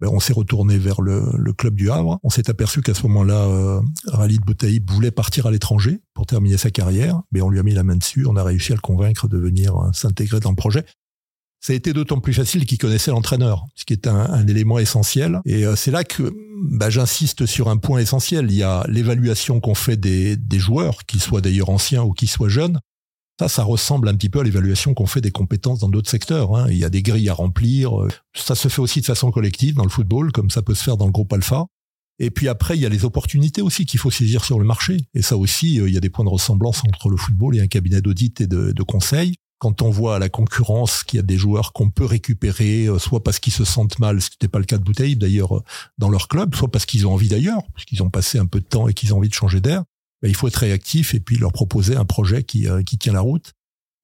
ben 0.00 0.08
on 0.08 0.20
s'est 0.20 0.32
retourné 0.32 0.78
vers 0.78 1.00
le, 1.00 1.24
le, 1.36 1.52
club 1.52 1.74
du 1.74 1.90
Havre. 1.90 2.18
On 2.22 2.30
s'est 2.30 2.48
aperçu 2.48 2.80
qu'à 2.80 2.94
ce 2.94 3.02
moment-là, 3.04 3.38
euh, 3.46 3.80
Ralid 4.06 4.40
Boutaïb 4.40 4.88
voulait 4.90 5.10
partir 5.10 5.46
à 5.46 5.50
l'étranger 5.50 6.00
pour 6.14 6.26
terminer 6.26 6.56
sa 6.56 6.70
carrière, 6.70 7.20
mais 7.32 7.40
on 7.40 7.50
lui 7.50 7.58
a 7.58 7.62
mis 7.64 7.74
la 7.74 7.82
main 7.82 7.96
dessus. 7.96 8.24
On 8.26 8.36
a 8.36 8.44
réussi 8.44 8.72
à 8.72 8.76
le 8.76 8.80
convaincre 8.80 9.26
de 9.28 9.38
venir 9.38 9.76
euh, 9.76 9.92
s'intégrer 9.92 10.38
dans 10.38 10.50
le 10.50 10.56
projet 10.56 10.84
ça 11.62 11.72
a 11.72 11.76
été 11.76 11.92
d'autant 11.92 12.18
plus 12.18 12.34
facile 12.34 12.66
qu'il 12.66 12.76
connaissait 12.76 13.12
l'entraîneur, 13.12 13.66
ce 13.76 13.84
qui 13.84 13.92
est 13.92 14.08
un, 14.08 14.18
un 14.18 14.46
élément 14.48 14.80
essentiel. 14.80 15.40
Et 15.46 15.64
euh, 15.64 15.76
c'est 15.76 15.92
là 15.92 16.02
que 16.02 16.34
bah, 16.60 16.90
j'insiste 16.90 17.46
sur 17.46 17.68
un 17.68 17.76
point 17.76 18.00
essentiel. 18.00 18.46
Il 18.50 18.56
y 18.56 18.64
a 18.64 18.84
l'évaluation 18.88 19.60
qu'on 19.60 19.76
fait 19.76 19.96
des, 19.96 20.36
des 20.36 20.58
joueurs, 20.58 21.06
qu'ils 21.06 21.20
soient 21.22 21.40
d'ailleurs 21.40 21.70
anciens 21.70 22.02
ou 22.02 22.12
qu'ils 22.12 22.28
soient 22.28 22.48
jeunes. 22.48 22.80
Ça, 23.38 23.48
ça 23.48 23.62
ressemble 23.62 24.08
un 24.08 24.16
petit 24.16 24.28
peu 24.28 24.40
à 24.40 24.42
l'évaluation 24.42 24.92
qu'on 24.92 25.06
fait 25.06 25.20
des 25.20 25.30
compétences 25.30 25.78
dans 25.78 25.88
d'autres 25.88 26.10
secteurs. 26.10 26.54
Hein. 26.56 26.66
Il 26.68 26.78
y 26.78 26.84
a 26.84 26.90
des 26.90 27.02
grilles 27.02 27.28
à 27.28 27.34
remplir. 27.34 27.92
Ça 28.34 28.56
se 28.56 28.66
fait 28.66 28.82
aussi 28.82 29.00
de 29.00 29.06
façon 29.06 29.30
collective 29.30 29.76
dans 29.76 29.84
le 29.84 29.90
football, 29.90 30.32
comme 30.32 30.50
ça 30.50 30.62
peut 30.62 30.74
se 30.74 30.82
faire 30.82 30.96
dans 30.96 31.06
le 31.06 31.12
groupe 31.12 31.32
alpha. 31.32 31.66
Et 32.18 32.30
puis 32.30 32.48
après, 32.48 32.76
il 32.76 32.80
y 32.80 32.86
a 32.86 32.88
les 32.88 33.04
opportunités 33.04 33.62
aussi 33.62 33.86
qu'il 33.86 34.00
faut 34.00 34.10
saisir 34.10 34.44
sur 34.44 34.58
le 34.58 34.64
marché. 34.64 34.98
Et 35.14 35.22
ça 35.22 35.36
aussi, 35.36 35.80
euh, 35.80 35.88
il 35.88 35.94
y 35.94 35.96
a 35.96 36.00
des 36.00 36.10
points 36.10 36.24
de 36.24 36.30
ressemblance 36.30 36.82
entre 36.86 37.08
le 37.08 37.16
football 37.16 37.56
et 37.56 37.60
un 37.60 37.68
cabinet 37.68 38.00
d'audit 38.00 38.40
et 38.40 38.46
de, 38.48 38.72
de 38.72 38.82
conseil 38.82 39.36
quand 39.62 39.80
on 39.80 39.90
voit 39.90 40.16
à 40.16 40.18
la 40.18 40.28
concurrence 40.28 41.04
qu'il 41.04 41.18
y 41.18 41.20
a 41.20 41.22
des 41.22 41.38
joueurs 41.38 41.72
qu'on 41.72 41.88
peut 41.88 42.04
récupérer, 42.04 42.86
euh, 42.86 42.98
soit 42.98 43.22
parce 43.22 43.38
qu'ils 43.38 43.52
se 43.52 43.64
sentent 43.64 44.00
mal, 44.00 44.20
ce 44.20 44.28
qui 44.28 44.34
n'était 44.34 44.48
pas 44.48 44.58
le 44.58 44.64
cas 44.64 44.76
de 44.76 44.82
Bouteille 44.82 45.14
d'ailleurs 45.14 45.58
euh, 45.58 45.62
dans 45.98 46.08
leur 46.08 46.26
club, 46.26 46.56
soit 46.56 46.68
parce 46.68 46.84
qu'ils 46.84 47.06
ont 47.06 47.12
envie 47.12 47.28
d'ailleurs, 47.28 47.62
parce 47.72 47.84
qu'ils 47.84 48.02
ont 48.02 48.10
passé 48.10 48.40
un 48.40 48.46
peu 48.46 48.58
de 48.58 48.64
temps 48.64 48.88
et 48.88 48.92
qu'ils 48.92 49.14
ont 49.14 49.18
envie 49.18 49.28
de 49.28 49.34
changer 49.34 49.60
d'air, 49.60 49.84
ben, 50.20 50.28
il 50.28 50.34
faut 50.34 50.48
être 50.48 50.56
réactif 50.56 51.14
et 51.14 51.20
puis 51.20 51.36
leur 51.36 51.52
proposer 51.52 51.94
un 51.94 52.04
projet 52.04 52.42
qui, 52.42 52.66
euh, 52.66 52.82
qui 52.82 52.98
tient 52.98 53.12
la 53.12 53.20
route 53.20 53.52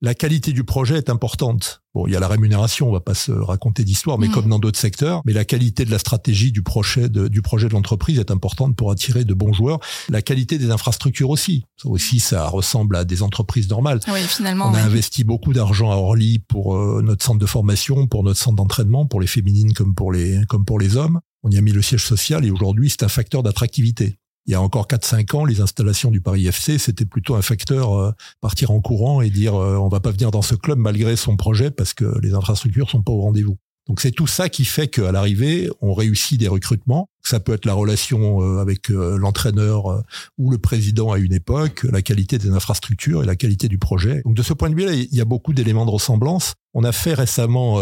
la 0.00 0.14
qualité 0.14 0.52
du 0.52 0.64
projet 0.64 0.96
est 0.96 1.10
importante. 1.10 1.82
Bon, 1.94 2.06
il 2.06 2.12
y 2.12 2.16
a 2.16 2.20
la 2.20 2.28
rémunération, 2.28 2.88
on 2.88 2.92
va 2.92 3.00
pas 3.00 3.14
se 3.14 3.32
raconter 3.32 3.82
d'histoire, 3.82 4.18
mais 4.18 4.28
mm. 4.28 4.32
comme 4.32 4.48
dans 4.48 4.58
d'autres 4.60 4.78
secteurs, 4.78 5.22
mais 5.24 5.32
la 5.32 5.44
qualité 5.44 5.84
de 5.84 5.90
la 5.90 5.98
stratégie 5.98 6.52
du 6.52 6.62
projet 6.62 7.08
de, 7.08 7.26
du 7.26 7.42
projet 7.42 7.68
de 7.68 7.72
l'entreprise 7.72 8.18
est 8.18 8.30
importante 8.30 8.76
pour 8.76 8.92
attirer 8.92 9.24
de 9.24 9.34
bons 9.34 9.52
joueurs. 9.52 9.80
La 10.08 10.22
qualité 10.22 10.58
des 10.58 10.70
infrastructures 10.70 11.30
aussi. 11.30 11.64
Ça 11.76 11.88
aussi, 11.88 12.20
ça 12.20 12.46
ressemble 12.46 12.94
à 12.96 13.04
des 13.04 13.22
entreprises 13.22 13.68
normales. 13.68 14.00
Oui, 14.08 14.20
finalement. 14.20 14.70
On 14.70 14.74
a 14.74 14.82
investi 14.82 15.24
beaucoup 15.24 15.52
d'argent 15.52 15.90
à 15.90 15.96
Orly 15.96 16.38
pour 16.38 16.76
euh, 16.76 17.02
notre 17.02 17.24
centre 17.24 17.40
de 17.40 17.46
formation, 17.46 18.06
pour 18.06 18.22
notre 18.22 18.38
centre 18.38 18.56
d'entraînement, 18.56 19.06
pour 19.06 19.20
les 19.20 19.26
féminines 19.26 19.72
comme 19.72 19.94
pour 19.94 20.12
les, 20.12 20.40
comme 20.48 20.64
pour 20.64 20.78
les 20.78 20.96
hommes. 20.96 21.20
On 21.42 21.50
y 21.50 21.58
a 21.58 21.60
mis 21.60 21.72
le 21.72 21.82
siège 21.82 22.04
social 22.04 22.44
et 22.44 22.50
aujourd'hui, 22.50 22.90
c'est 22.90 23.02
un 23.02 23.08
facteur 23.08 23.42
d'attractivité 23.42 24.18
il 24.48 24.52
y 24.52 24.54
a 24.54 24.62
encore 24.62 24.86
4-5 24.86 25.36
ans, 25.36 25.44
les 25.44 25.60
installations 25.60 26.10
du 26.10 26.22
Paris 26.22 26.46
FC, 26.46 26.78
c'était 26.78 27.04
plutôt 27.04 27.34
un 27.34 27.42
facteur 27.42 27.92
euh, 27.92 28.12
partir 28.40 28.70
en 28.70 28.80
courant 28.80 29.20
et 29.20 29.28
dire 29.28 29.54
euh, 29.54 29.76
on 29.76 29.88
va 29.88 30.00
pas 30.00 30.10
venir 30.10 30.30
dans 30.30 30.40
ce 30.40 30.54
club 30.54 30.78
malgré 30.78 31.16
son 31.16 31.36
projet 31.36 31.70
parce 31.70 31.92
que 31.92 32.18
les 32.20 32.32
infrastructures 32.32 32.88
sont 32.88 33.02
pas 33.02 33.12
au 33.12 33.20
rendez-vous. 33.20 33.58
Donc 33.88 34.00
c'est 34.00 34.10
tout 34.10 34.26
ça 34.26 34.50
qui 34.50 34.66
fait 34.66 34.86
qu'à 34.88 35.10
l'arrivée, 35.12 35.70
on 35.80 35.94
réussit 35.94 36.38
des 36.38 36.48
recrutements. 36.48 37.08
Ça 37.22 37.40
peut 37.40 37.54
être 37.54 37.64
la 37.64 37.72
relation 37.72 38.42
euh, 38.42 38.60
avec 38.60 38.90
euh, 38.90 39.16
l'entraîneur 39.18 39.90
euh, 39.90 40.02
ou 40.36 40.50
le 40.50 40.58
président 40.58 41.10
à 41.10 41.18
une 41.18 41.32
époque, 41.32 41.84
la 41.90 42.02
qualité 42.02 42.38
des 42.38 42.50
infrastructures 42.50 43.22
et 43.22 43.26
la 43.26 43.36
qualité 43.36 43.66
du 43.68 43.78
projet. 43.78 44.20
Donc 44.24 44.34
de 44.34 44.42
ce 44.42 44.52
point 44.52 44.68
de 44.68 44.74
vue-là, 44.74 44.92
il 44.92 45.14
y 45.14 45.20
a 45.22 45.24
beaucoup 45.24 45.54
d'éléments 45.54 45.86
de 45.86 45.90
ressemblance. 45.90 46.54
On 46.74 46.84
a 46.84 46.92
fait 46.92 47.14
récemment 47.14 47.78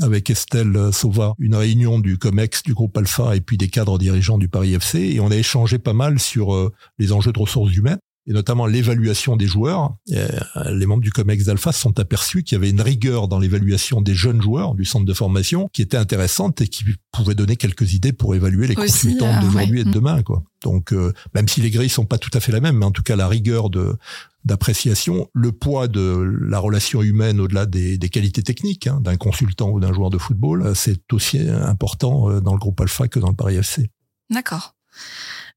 avec 0.00 0.30
Estelle 0.30 0.92
Sauva 0.92 1.34
une 1.38 1.56
réunion 1.56 1.98
du 1.98 2.16
COMEX, 2.16 2.62
du 2.62 2.74
groupe 2.74 2.96
Alpha 2.96 3.36
et 3.36 3.40
puis 3.40 3.58
des 3.58 3.68
cadres 3.68 3.98
dirigeants 3.98 4.38
du 4.38 4.48
Paris 4.48 4.72
FC 4.72 5.00
et 5.00 5.20
on 5.20 5.30
a 5.30 5.36
échangé 5.36 5.78
pas 5.78 5.92
mal 5.92 6.18
sur 6.20 6.70
les 6.98 7.12
enjeux 7.12 7.32
de 7.32 7.38
ressources 7.38 7.74
humaines 7.74 7.98
et 8.26 8.32
notamment 8.32 8.66
l'évaluation 8.66 9.36
des 9.36 9.46
joueurs. 9.46 9.94
Euh, 10.12 10.28
les 10.72 10.86
membres 10.86 11.02
du 11.02 11.10
COMEX 11.10 11.44
d'Alpha 11.44 11.72
se 11.72 11.80
sont 11.80 11.98
aperçus 11.98 12.42
qu'il 12.42 12.56
y 12.56 12.58
avait 12.58 12.70
une 12.70 12.80
rigueur 12.80 13.28
dans 13.28 13.38
l'évaluation 13.38 14.00
des 14.00 14.14
jeunes 14.14 14.42
joueurs 14.42 14.74
du 14.74 14.84
centre 14.84 15.06
de 15.06 15.14
formation 15.14 15.68
qui 15.72 15.82
était 15.82 15.96
intéressante 15.96 16.60
et 16.60 16.68
qui 16.68 16.84
pouvait 17.12 17.34
donner 17.34 17.56
quelques 17.56 17.94
idées 17.94 18.12
pour 18.12 18.34
évaluer 18.34 18.66
les 18.66 18.74
consultants 18.74 19.34
euh, 19.34 19.40
d'aujourd'hui 19.40 19.80
et 19.80 19.84
de 19.84 19.90
demain. 19.90 20.22
Quoi. 20.22 20.42
Donc, 20.62 20.92
euh, 20.92 21.12
même 21.34 21.48
si 21.48 21.60
les 21.60 21.70
grilles 21.70 21.88
sont 21.88 22.04
pas 22.04 22.18
tout 22.18 22.30
à 22.34 22.40
fait 22.40 22.52
la 22.52 22.60
même, 22.60 22.76
mais 22.76 22.84
en 22.84 22.90
tout 22.90 23.02
cas 23.02 23.16
la 23.16 23.28
rigueur 23.28 23.70
de 23.70 23.96
d'appréciation, 24.42 25.28
le 25.34 25.52
poids 25.52 25.86
de 25.86 26.24
la 26.48 26.58
relation 26.58 27.02
humaine 27.02 27.40
au-delà 27.40 27.66
des, 27.66 27.98
des, 27.98 28.08
qualités 28.08 28.42
techniques 28.42 28.86
hein, 28.86 28.98
d'un 29.02 29.18
consultant 29.18 29.68
ou 29.68 29.80
d'un 29.80 29.92
joueur 29.92 30.08
de 30.08 30.16
football, 30.16 30.74
c'est 30.74 31.12
aussi 31.12 31.38
important 31.46 32.40
dans 32.40 32.54
le 32.54 32.58
groupe 32.58 32.80
Alpha 32.80 33.06
que 33.06 33.18
dans 33.18 33.28
le 33.28 33.34
Paris 33.34 33.56
FC. 33.56 33.90
D'accord. 34.30 34.76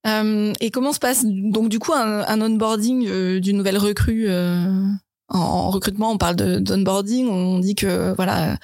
Euh, 0.05 0.53
et 0.59 0.69
comment 0.69 0.91
se 0.91 0.99
passe 0.99 1.23
donc 1.25 1.69
du 1.69 1.79
coup 1.79 1.93
un, 1.93 2.27
un 2.27 2.41
onboarding 2.41 3.07
euh, 3.07 3.39
d'une 3.39 3.55
nouvelle 3.55 3.77
recrue 3.77 4.25
euh, 4.27 4.65
en, 5.29 5.69
recrutement, 5.71 6.11
on 6.11 6.17
parle 6.17 6.35
d'onboarding, 6.35 7.27
on 7.27 7.57
dit 7.57 7.73
que 7.73 8.13
voilà, 8.15 8.57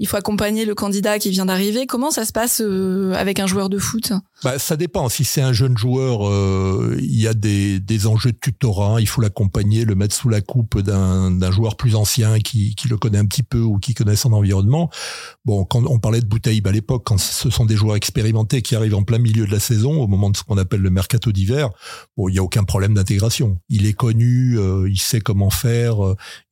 il 0.00 0.08
faut 0.08 0.16
accompagner 0.16 0.64
le 0.64 0.74
candidat 0.74 1.20
qui 1.20 1.30
vient 1.30 1.46
d'arriver. 1.46 1.86
Comment 1.86 2.10
ça 2.10 2.24
se 2.24 2.32
passe 2.32 2.60
avec 3.14 3.38
un 3.38 3.46
joueur 3.46 3.68
de 3.68 3.78
foot? 3.78 4.12
Bah, 4.44 4.58
ça 4.58 4.76
dépend. 4.76 5.08
Si 5.08 5.24
c'est 5.24 5.40
un 5.40 5.52
jeune 5.52 5.76
joueur, 5.76 6.28
euh, 6.28 6.96
il 7.00 7.20
y 7.20 7.26
a 7.26 7.34
des, 7.34 7.80
des 7.80 8.06
enjeux 8.06 8.32
de 8.32 8.38
tutorat. 8.38 9.00
Il 9.00 9.08
faut 9.08 9.20
l'accompagner, 9.20 9.84
le 9.84 9.94
mettre 9.94 10.14
sous 10.14 10.28
la 10.28 10.40
coupe 10.40 10.80
d'un 10.80 11.50
joueur 11.50 11.76
plus 11.76 11.96
ancien 11.96 12.38
qui, 12.40 12.74
qui 12.74 12.88
le 12.88 12.96
connaît 12.96 13.18
un 13.18 13.26
petit 13.26 13.42
peu 13.42 13.60
ou 13.60 13.78
qui 13.78 13.94
connaît 13.94 14.16
son 14.16 14.32
environnement. 14.32 14.90
Bon, 15.44 15.64
quand 15.64 15.84
on 15.86 15.98
parlait 15.98 16.20
de 16.20 16.26
Boutaïb 16.26 16.66
à 16.66 16.72
l'époque, 16.72 17.02
quand 17.04 17.18
ce 17.18 17.50
sont 17.50 17.64
des 17.64 17.76
joueurs 17.76 17.96
expérimentés 17.96 18.62
qui 18.62 18.76
arrivent 18.76 18.94
en 18.94 19.02
plein 19.02 19.18
milieu 19.18 19.46
de 19.46 19.52
la 19.52 19.60
saison, 19.60 20.00
au 20.00 20.06
moment 20.06 20.30
de 20.30 20.36
ce 20.36 20.42
qu'on 20.42 20.58
appelle 20.58 20.80
le 20.80 20.90
mercato 20.90 21.32
d'hiver, 21.32 21.70
bon, 22.16 22.28
il 22.28 22.34
y 22.34 22.38
a 22.38 22.42
aucun 22.42 22.64
problème 22.64 22.94
d'intégration. 22.94 23.58
Il 23.68 23.86
est 23.86 23.94
connu, 23.94 24.58
euh, 24.58 24.88
il 24.88 25.00
sait 25.00 25.20
comment 25.20 25.50
faire 25.50 25.96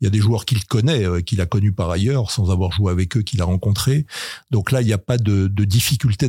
il 0.00 0.04
y 0.04 0.06
a 0.06 0.10
des 0.10 0.18
joueurs 0.18 0.44
qu'il 0.44 0.64
connaît, 0.64 1.04
euh, 1.04 1.20
qu'il 1.20 1.40
a 1.40 1.46
connus 1.46 1.72
par 1.72 1.90
ailleurs, 1.90 2.30
sans 2.30 2.50
avoir 2.50 2.72
joué 2.72 2.90
avec 2.90 3.16
eux, 3.16 3.22
qu'il 3.22 3.40
a 3.40 3.44
rencontrés. 3.44 4.06
Donc 4.50 4.72
là, 4.72 4.80
il 4.80 4.86
n'y 4.86 4.92
a 4.92 4.98
pas 4.98 5.18
de, 5.18 5.48
de 5.48 5.64
difficulté 5.64 6.28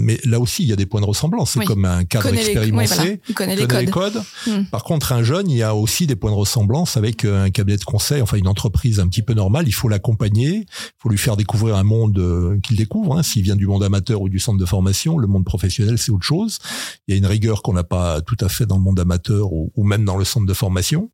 mais 0.00 0.18
là 0.24 0.40
aussi, 0.40 0.62
il 0.62 0.68
y 0.68 0.72
a 0.72 0.76
des 0.76 0.86
points 0.94 1.00
de 1.00 1.06
ressemblance. 1.06 1.50
C'est 1.50 1.64
comme 1.64 1.84
un 1.86 2.04
cadre 2.04 2.32
expérimenté, 2.32 3.20
il 3.28 3.34
connaît, 3.34 3.56
les, 3.56 3.66
codes. 3.86 4.22
Hmm. 4.46 4.62
Par 4.70 4.84
contre, 4.84 5.10
un 5.10 5.24
jeune, 5.24 5.50
il 5.50 5.56
y 5.56 5.62
a 5.64 5.74
aussi 5.74 6.06
des 6.06 6.14
points 6.14 6.30
de 6.30 6.36
ressemblance 6.36 6.96
avec 6.96 7.24
euh, 7.24 7.46
un 7.46 7.50
cabinet 7.50 7.78
de 7.78 7.84
conseil, 7.84 8.22
enfin 8.22 8.36
une 8.36 8.46
entreprise 8.46 9.00
un 9.00 9.08
petit 9.08 9.22
peu 9.22 9.34
normale. 9.34 9.66
Il 9.66 9.72
faut 9.72 9.88
l'accompagner, 9.88 10.58
il 10.58 10.66
faut 10.98 11.08
lui 11.08 11.18
faire 11.18 11.36
découvrir 11.36 11.74
un 11.74 11.82
monde 11.82 12.16
euh, 12.20 12.60
qu'il 12.62 12.76
découvre. 12.76 13.18
Hein. 13.18 13.24
S'il 13.24 13.42
vient 13.42 13.56
du 13.56 13.66
monde 13.66 13.82
amateur 13.82 14.22
ou 14.22 14.28
du 14.28 14.38
centre 14.38 14.58
de 14.58 14.64
formation, 14.64 15.18
le 15.18 15.26
monde 15.26 15.44
professionnel, 15.44 15.98
c'est 15.98 16.12
autre 16.12 16.22
chose. 16.22 16.60
Il 17.08 17.12
y 17.12 17.14
a 17.16 17.18
une 17.18 17.26
rigueur 17.26 17.62
qu'on 17.62 17.72
n'a 17.72 17.82
pas 17.82 18.20
tout 18.20 18.36
à 18.38 18.48
fait 18.48 18.64
dans 18.64 18.76
le 18.76 18.82
monde 18.82 19.00
amateur 19.00 19.52
ou, 19.52 19.72
ou 19.74 19.82
même 19.82 20.04
dans 20.04 20.16
le 20.16 20.24
centre 20.24 20.46
de 20.46 20.54
formation. 20.54 21.10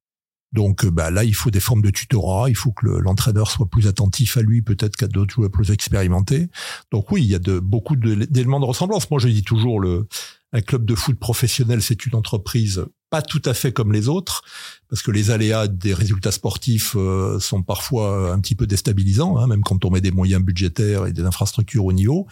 Donc 0.53 0.85
euh, 0.85 0.91
bah, 0.91 1.11
là, 1.11 1.25
il 1.25 1.35
faut 1.35 1.51
des 1.51 1.61
formes 1.61 1.83
de 1.83 1.91
tutorat, 1.91 2.51
il 2.51 2.57
faut 2.57 2.73
que 2.73 2.87
l'entraîneur 2.87 3.51
soit 3.51 3.67
plus 3.67 3.87
attentif 3.87 4.37
à 4.37 4.43
lui, 4.43 4.63
peut-être 4.63 4.97
qu'à 4.97 5.07
d'autres 5.07 5.35
joueurs 5.35 5.51
plus 5.51 5.71
expérimentés. 5.71 6.49
Donc 6.91 7.11
oui, 7.13 7.23
il 7.23 7.29
y 7.29 7.35
a 7.35 7.39
de, 7.39 7.59
beaucoup 7.59 7.97
d'éléments 7.97 8.61
de 8.61 8.65
ressemblance. 8.65 9.11
Moi, 9.11 9.21
je 9.21 9.29
dis 9.29 9.43
toujours, 9.43 9.81
le, 9.81 10.09
un 10.53 10.61
club 10.61 10.85
de 10.85 10.95
foot 10.95 11.19
professionnel, 11.19 11.83
c'est 11.83 12.07
une 12.07 12.17
entreprise 12.17 12.85
pas 13.11 13.23
tout 13.23 13.43
à 13.45 13.55
fait 13.55 13.73
comme 13.73 13.93
les 13.93 14.09
autres, 14.09 14.43
parce 14.89 15.03
que 15.03 15.11
les 15.11 15.31
aléas 15.31 15.69
des 15.69 15.95
résultats 15.95 16.33
sportifs 16.33 16.95
euh, 16.97 17.39
sont 17.39 17.63
parfois 17.63 18.33
un 18.33 18.41
petit 18.41 18.55
peu 18.55 18.67
déstabilisants, 18.67 19.37
hein, 19.37 19.47
même 19.47 19.63
quand 19.63 19.85
on 19.85 19.91
met 19.91 20.01
des 20.01 20.11
moyens 20.11 20.43
budgétaires 20.43 21.07
et 21.07 21.13
des 21.13 21.23
infrastructures 21.23 21.85
au 21.85 21.93
niveau. 21.93 22.27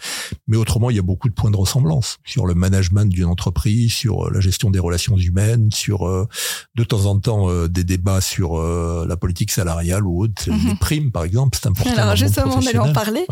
Mais 0.47 0.57
autrement, 0.57 0.89
il 0.89 0.95
y 0.95 0.99
a 0.99 1.03
beaucoup 1.03 1.29
de 1.29 1.33
points 1.33 1.51
de 1.51 1.57
ressemblance 1.57 2.17
sur 2.25 2.45
le 2.45 2.53
management 2.55 3.09
d'une 3.09 3.25
entreprise, 3.25 3.93
sur 3.93 4.27
euh, 4.27 4.31
la 4.33 4.39
gestion 4.39 4.69
des 4.69 4.79
relations 4.79 5.17
humaines, 5.17 5.69
sur 5.73 6.07
euh, 6.07 6.27
de 6.75 6.83
temps 6.83 7.05
en 7.05 7.19
temps 7.19 7.49
des 7.67 7.83
débats 7.83 8.21
sur 8.21 8.59
la 8.59 9.17
politique 9.17 9.51
salariale 9.51 10.05
ou 10.05 10.23
autre, 10.23 10.49
mhm. 10.49 10.69
les 10.69 10.75
primes 10.75 11.11
par 11.11 11.23
exemple, 11.23 11.57
c'est 11.59 11.67
important. 11.67 11.97
Alors 11.97 12.15
justement, 12.15 12.55
on 12.57 12.65
allait 12.65 12.77
en 12.77 12.93
parler. 12.93 13.25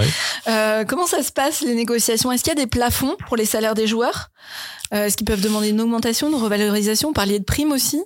comment 0.88 1.08
ça 1.08 1.24
se 1.24 1.32
passe 1.32 1.62
les 1.62 1.76
négociations? 1.76 2.32
Est-ce 2.32 2.44
qu'il 2.44 2.52
y 2.52 2.60
a 2.60 2.64
des 2.64 2.68
plafonds 2.70 3.16
pour 3.28 3.38
les 3.38 3.46
salaires 3.46 3.76
des 3.76 3.88
joueurs? 3.88 4.30
Est-ce 4.92 5.18
qu'ils 5.18 5.28
peuvent 5.28 5.42
demander 5.42 5.70
une 5.70 5.82
augmentation, 5.82 6.30
une 6.30 6.42
revalorisation, 6.42 7.14
parler 7.14 7.40
de 7.40 7.44
primes 7.44 7.72
aussi? 7.72 8.02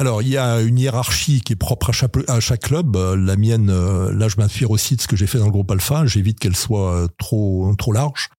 Alors, 0.00 0.22
il 0.22 0.28
y 0.28 0.38
a 0.38 0.62
une 0.62 0.78
hiérarchie 0.78 1.42
qui 1.42 1.52
est 1.52 1.56
propre 1.56 1.90
à 1.90 1.92
chaque, 1.92 2.12
à 2.26 2.40
chaque 2.40 2.62
club. 2.62 2.96
Euh, 2.96 3.16
la 3.16 3.36
mienne, 3.36 3.68
euh, 3.68 4.10
là, 4.14 4.28
je 4.28 4.36
m'inspire 4.38 4.70
aussi 4.70 4.96
de 4.96 5.02
ce 5.02 5.06
que 5.06 5.14
j'ai 5.14 5.26
fait 5.26 5.36
dans 5.36 5.44
le 5.44 5.50
groupe 5.50 5.70
Alpha. 5.70 6.06
J'évite 6.06 6.40
qu'elle 6.40 6.56
soit 6.56 6.94
euh, 6.94 7.08
trop 7.18 7.74
trop 7.76 7.92
large. 7.92 8.30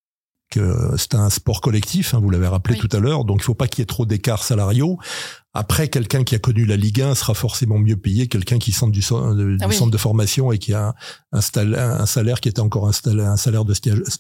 Que 0.50 0.98
c'est 0.98 1.14
un 1.14 1.30
sport 1.30 1.62
collectif, 1.62 2.14
hein, 2.14 2.20
vous 2.20 2.30
l'avez 2.32 2.48
rappelé 2.48 2.76
tout 2.76 2.90
à 2.92 3.00
l'heure, 3.00 3.24
donc 3.24 3.38
il 3.40 3.44
faut 3.44 3.54
pas 3.54 3.70
qu'il 3.70 3.80
y 3.80 3.84
ait 3.84 3.86
trop 3.86 4.06
d'écarts 4.06 4.44
salariaux. 4.44 4.98
Après, 5.54 5.90
quelqu'un 5.90 6.24
qui 6.24 6.34
a 6.34 6.40
connu 6.40 6.66
la 6.66 6.78
Ligue 6.78 7.02
1 7.02 7.14
sera 7.16 7.34
forcément 7.34 7.78
mieux 7.78 7.98
payé 7.98 8.28
quelqu'un 8.28 8.58
qui 8.58 8.72
sort 8.72 8.90
du, 8.90 9.02
ah 9.62 9.72
centre 9.72 9.92
de 9.92 9.98
formation 9.98 10.52
et 10.54 10.58
qui 10.58 10.74
a 10.74 10.96
un 11.34 12.06
salaire 12.06 12.40
qui 12.40 12.48
était 12.48 12.62
encore 12.62 12.88
installé, 12.88 13.22
un 13.22 13.36
salaire 13.36 13.66
de, 13.66 13.74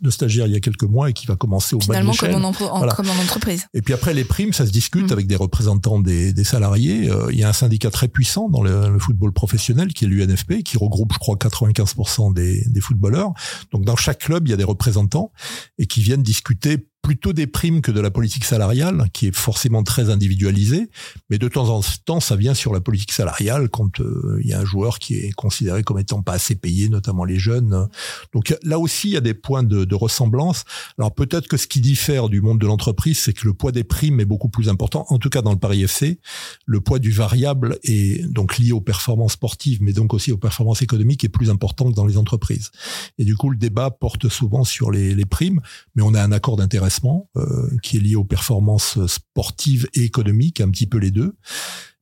stagiaire 0.09 0.47
il 0.47 0.53
y 0.53 0.55
a 0.57 0.59
quelques 0.59 0.83
mois 0.83 1.09
et 1.09 1.13
qui 1.13 1.27
va 1.27 1.37
commencer 1.37 1.75
au 1.75 1.79
Finalement, 1.79 2.11
bas 2.11 2.27
de 2.27 2.33
comme, 2.33 2.45
en, 2.45 2.87
comme 2.89 3.09
en 3.09 3.21
entreprise. 3.21 3.65
Et 3.73 3.81
puis 3.81 3.93
après, 3.93 4.13
les 4.13 4.25
primes, 4.25 4.51
ça 4.51 4.65
se 4.65 4.71
discute 4.71 5.09
mm. 5.09 5.13
avec 5.13 5.27
des 5.27 5.37
représentants 5.37 5.99
des, 5.99 6.33
des 6.33 6.43
salariés. 6.43 7.09
Euh, 7.09 7.27
il 7.31 7.39
y 7.39 7.43
a 7.43 7.49
un 7.49 7.53
syndicat 7.53 7.91
très 7.91 8.09
puissant 8.09 8.49
dans 8.49 8.61
le, 8.61 8.89
le 8.89 8.99
football 8.99 9.31
professionnel 9.31 9.93
qui 9.93 10.05
est 10.05 10.07
l'UNFP, 10.09 10.63
qui 10.63 10.77
regroupe, 10.77 11.13
je 11.13 11.19
crois, 11.19 11.35
95% 11.35 12.33
des, 12.33 12.65
des 12.67 12.81
footballeurs. 12.81 13.31
Donc 13.71 13.85
dans 13.85 13.95
chaque 13.95 14.19
club, 14.19 14.47
il 14.47 14.51
y 14.51 14.53
a 14.53 14.57
des 14.57 14.65
représentants 14.65 15.31
et 15.77 15.87
qui 15.87 16.01
viennent 16.01 16.23
discuter 16.23 16.87
plutôt 17.01 17.33
des 17.33 17.47
primes 17.47 17.81
que 17.81 17.91
de 17.91 17.99
la 17.99 18.11
politique 18.11 18.45
salariale, 18.45 19.05
qui 19.11 19.27
est 19.27 19.35
forcément 19.35 19.83
très 19.83 20.09
individualisée. 20.09 20.89
Mais 21.29 21.37
de 21.37 21.47
temps 21.47 21.69
en 21.69 21.81
temps, 22.05 22.19
ça 22.19 22.35
vient 22.35 22.53
sur 22.53 22.73
la 22.73 22.81
politique 22.81 23.11
salariale 23.11 23.69
quand 23.69 23.99
euh, 23.99 24.39
il 24.41 24.49
y 24.49 24.53
a 24.53 24.59
un 24.59 24.65
joueur 24.65 24.99
qui 24.99 25.15
est 25.15 25.31
considéré 25.31 25.83
comme 25.83 25.99
étant 25.99 26.21
pas 26.21 26.33
assez 26.33 26.55
payé, 26.55 26.89
notamment 26.89 27.25
les 27.25 27.39
jeunes. 27.39 27.87
Donc 28.33 28.55
là 28.63 28.77
aussi, 28.77 29.09
il 29.09 29.13
y 29.13 29.17
a 29.17 29.21
des 29.21 29.33
points 29.33 29.63
de, 29.63 29.91
ressemblance. 29.91 30.63
Alors 30.97 31.13
peut-être 31.13 31.47
que 31.47 31.57
ce 31.57 31.67
qui 31.67 31.81
diffère 31.81 32.29
du 32.29 32.39
monde 32.39 32.59
de 32.59 32.65
l'entreprise, 32.65 33.19
c'est 33.19 33.33
que 33.33 33.45
le 33.45 33.53
poids 33.53 33.73
des 33.73 33.83
primes 33.83 34.19
est 34.21 34.25
beaucoup 34.25 34.47
plus 34.47 34.69
important. 34.69 35.05
En 35.09 35.19
tout 35.19 35.29
cas, 35.29 35.41
dans 35.41 35.51
le 35.51 35.59
Paris 35.59 35.83
FC, 35.83 36.19
le 36.65 36.79
poids 36.79 36.97
du 36.97 37.11
variable 37.11 37.77
est 37.83 38.25
donc 38.31 38.57
lié 38.57 38.71
aux 38.71 38.79
performances 38.79 39.33
sportives, 39.33 39.79
mais 39.81 39.91
donc 39.91 40.13
aussi 40.13 40.31
aux 40.31 40.37
performances 40.37 40.81
économiques, 40.81 41.25
est 41.25 41.29
plus 41.29 41.49
important 41.49 41.91
que 41.91 41.95
dans 41.95 42.05
les 42.05 42.17
entreprises. 42.17 42.71
Et 43.17 43.25
du 43.25 43.35
coup, 43.35 43.49
le 43.49 43.57
débat 43.57 43.91
porte 43.91 44.29
souvent 44.29 44.63
sur 44.63 44.91
les 44.91 45.25
primes, 45.25 45.59
mais 45.95 46.03
on 46.03 46.13
a 46.13 46.23
un 46.23 46.31
accord 46.31 46.55
d'intérêt 46.55 46.90
euh, 47.37 47.69
qui 47.81 47.97
est 47.97 47.99
lié 47.99 48.15
aux 48.15 48.23
performances 48.23 49.05
sportives 49.07 49.87
et 49.93 50.03
économiques, 50.03 50.61
un 50.61 50.69
petit 50.69 50.87
peu 50.87 50.97
les 50.97 51.11
deux. 51.11 51.35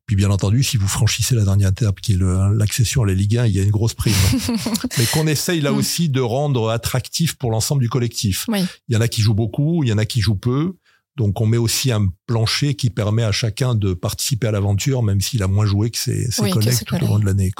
Puis 0.10 0.15
bien 0.15 0.31
entendu, 0.31 0.63
si 0.63 0.75
vous 0.77 0.88
franchissez 0.88 1.36
la 1.36 1.43
dernière 1.43 1.69
étape, 1.69 2.01
qui 2.01 2.13
est 2.13 2.17
l'accession 2.17 3.03
à 3.03 3.05
la 3.05 3.13
Ligue 3.13 3.38
1, 3.38 3.46
il 3.46 3.55
y 3.55 3.60
a 3.60 3.63
une 3.63 3.69
grosse 3.69 3.93
prime. 3.93 4.15
Mais 4.98 5.05
qu'on 5.05 5.27
essaye 5.27 5.62
là 5.62 5.72
mm. 5.72 5.75
aussi 5.77 6.10
de 6.10 6.19
rendre 6.19 6.69
attractif 6.69 7.36
pour 7.36 7.51
l'ensemble 7.51 7.84
du 7.84 7.89
collectif. 7.89 8.48
Il 8.88 8.96
y 8.96 8.98
en 8.98 9.01
a 9.01 9.08
qui 9.08 9.22
jouent 9.22 9.36
beaucoup, 9.36 9.84
il 9.84 9.89
y 9.89 9.93
en 9.93 10.00
a 10.00 10.05
qui 10.05 10.19
jouent 10.22 10.34
peu. 10.34 10.74
Donc 11.15 11.41
on 11.41 11.46
met 11.46 11.58
aussi 11.58 11.91
un 11.91 12.08
plancher 12.27 12.75
qui 12.75 12.89
permet 12.89 13.24
à 13.24 13.31
chacun 13.31 13.75
de 13.75 13.93
participer 13.93 14.48
à 14.48 14.51
l'aventure, 14.51 15.03
même 15.03 15.19
s'il 15.19 15.43
a 15.43 15.48
moins 15.48 15.65
joué 15.65 15.91
que 15.91 15.98
ses, 15.98 16.29
collègues 16.50 16.84
tout 16.86 16.96
au 16.96 17.08
long 17.08 17.19
de 17.19 17.25
l'année. 17.25 17.51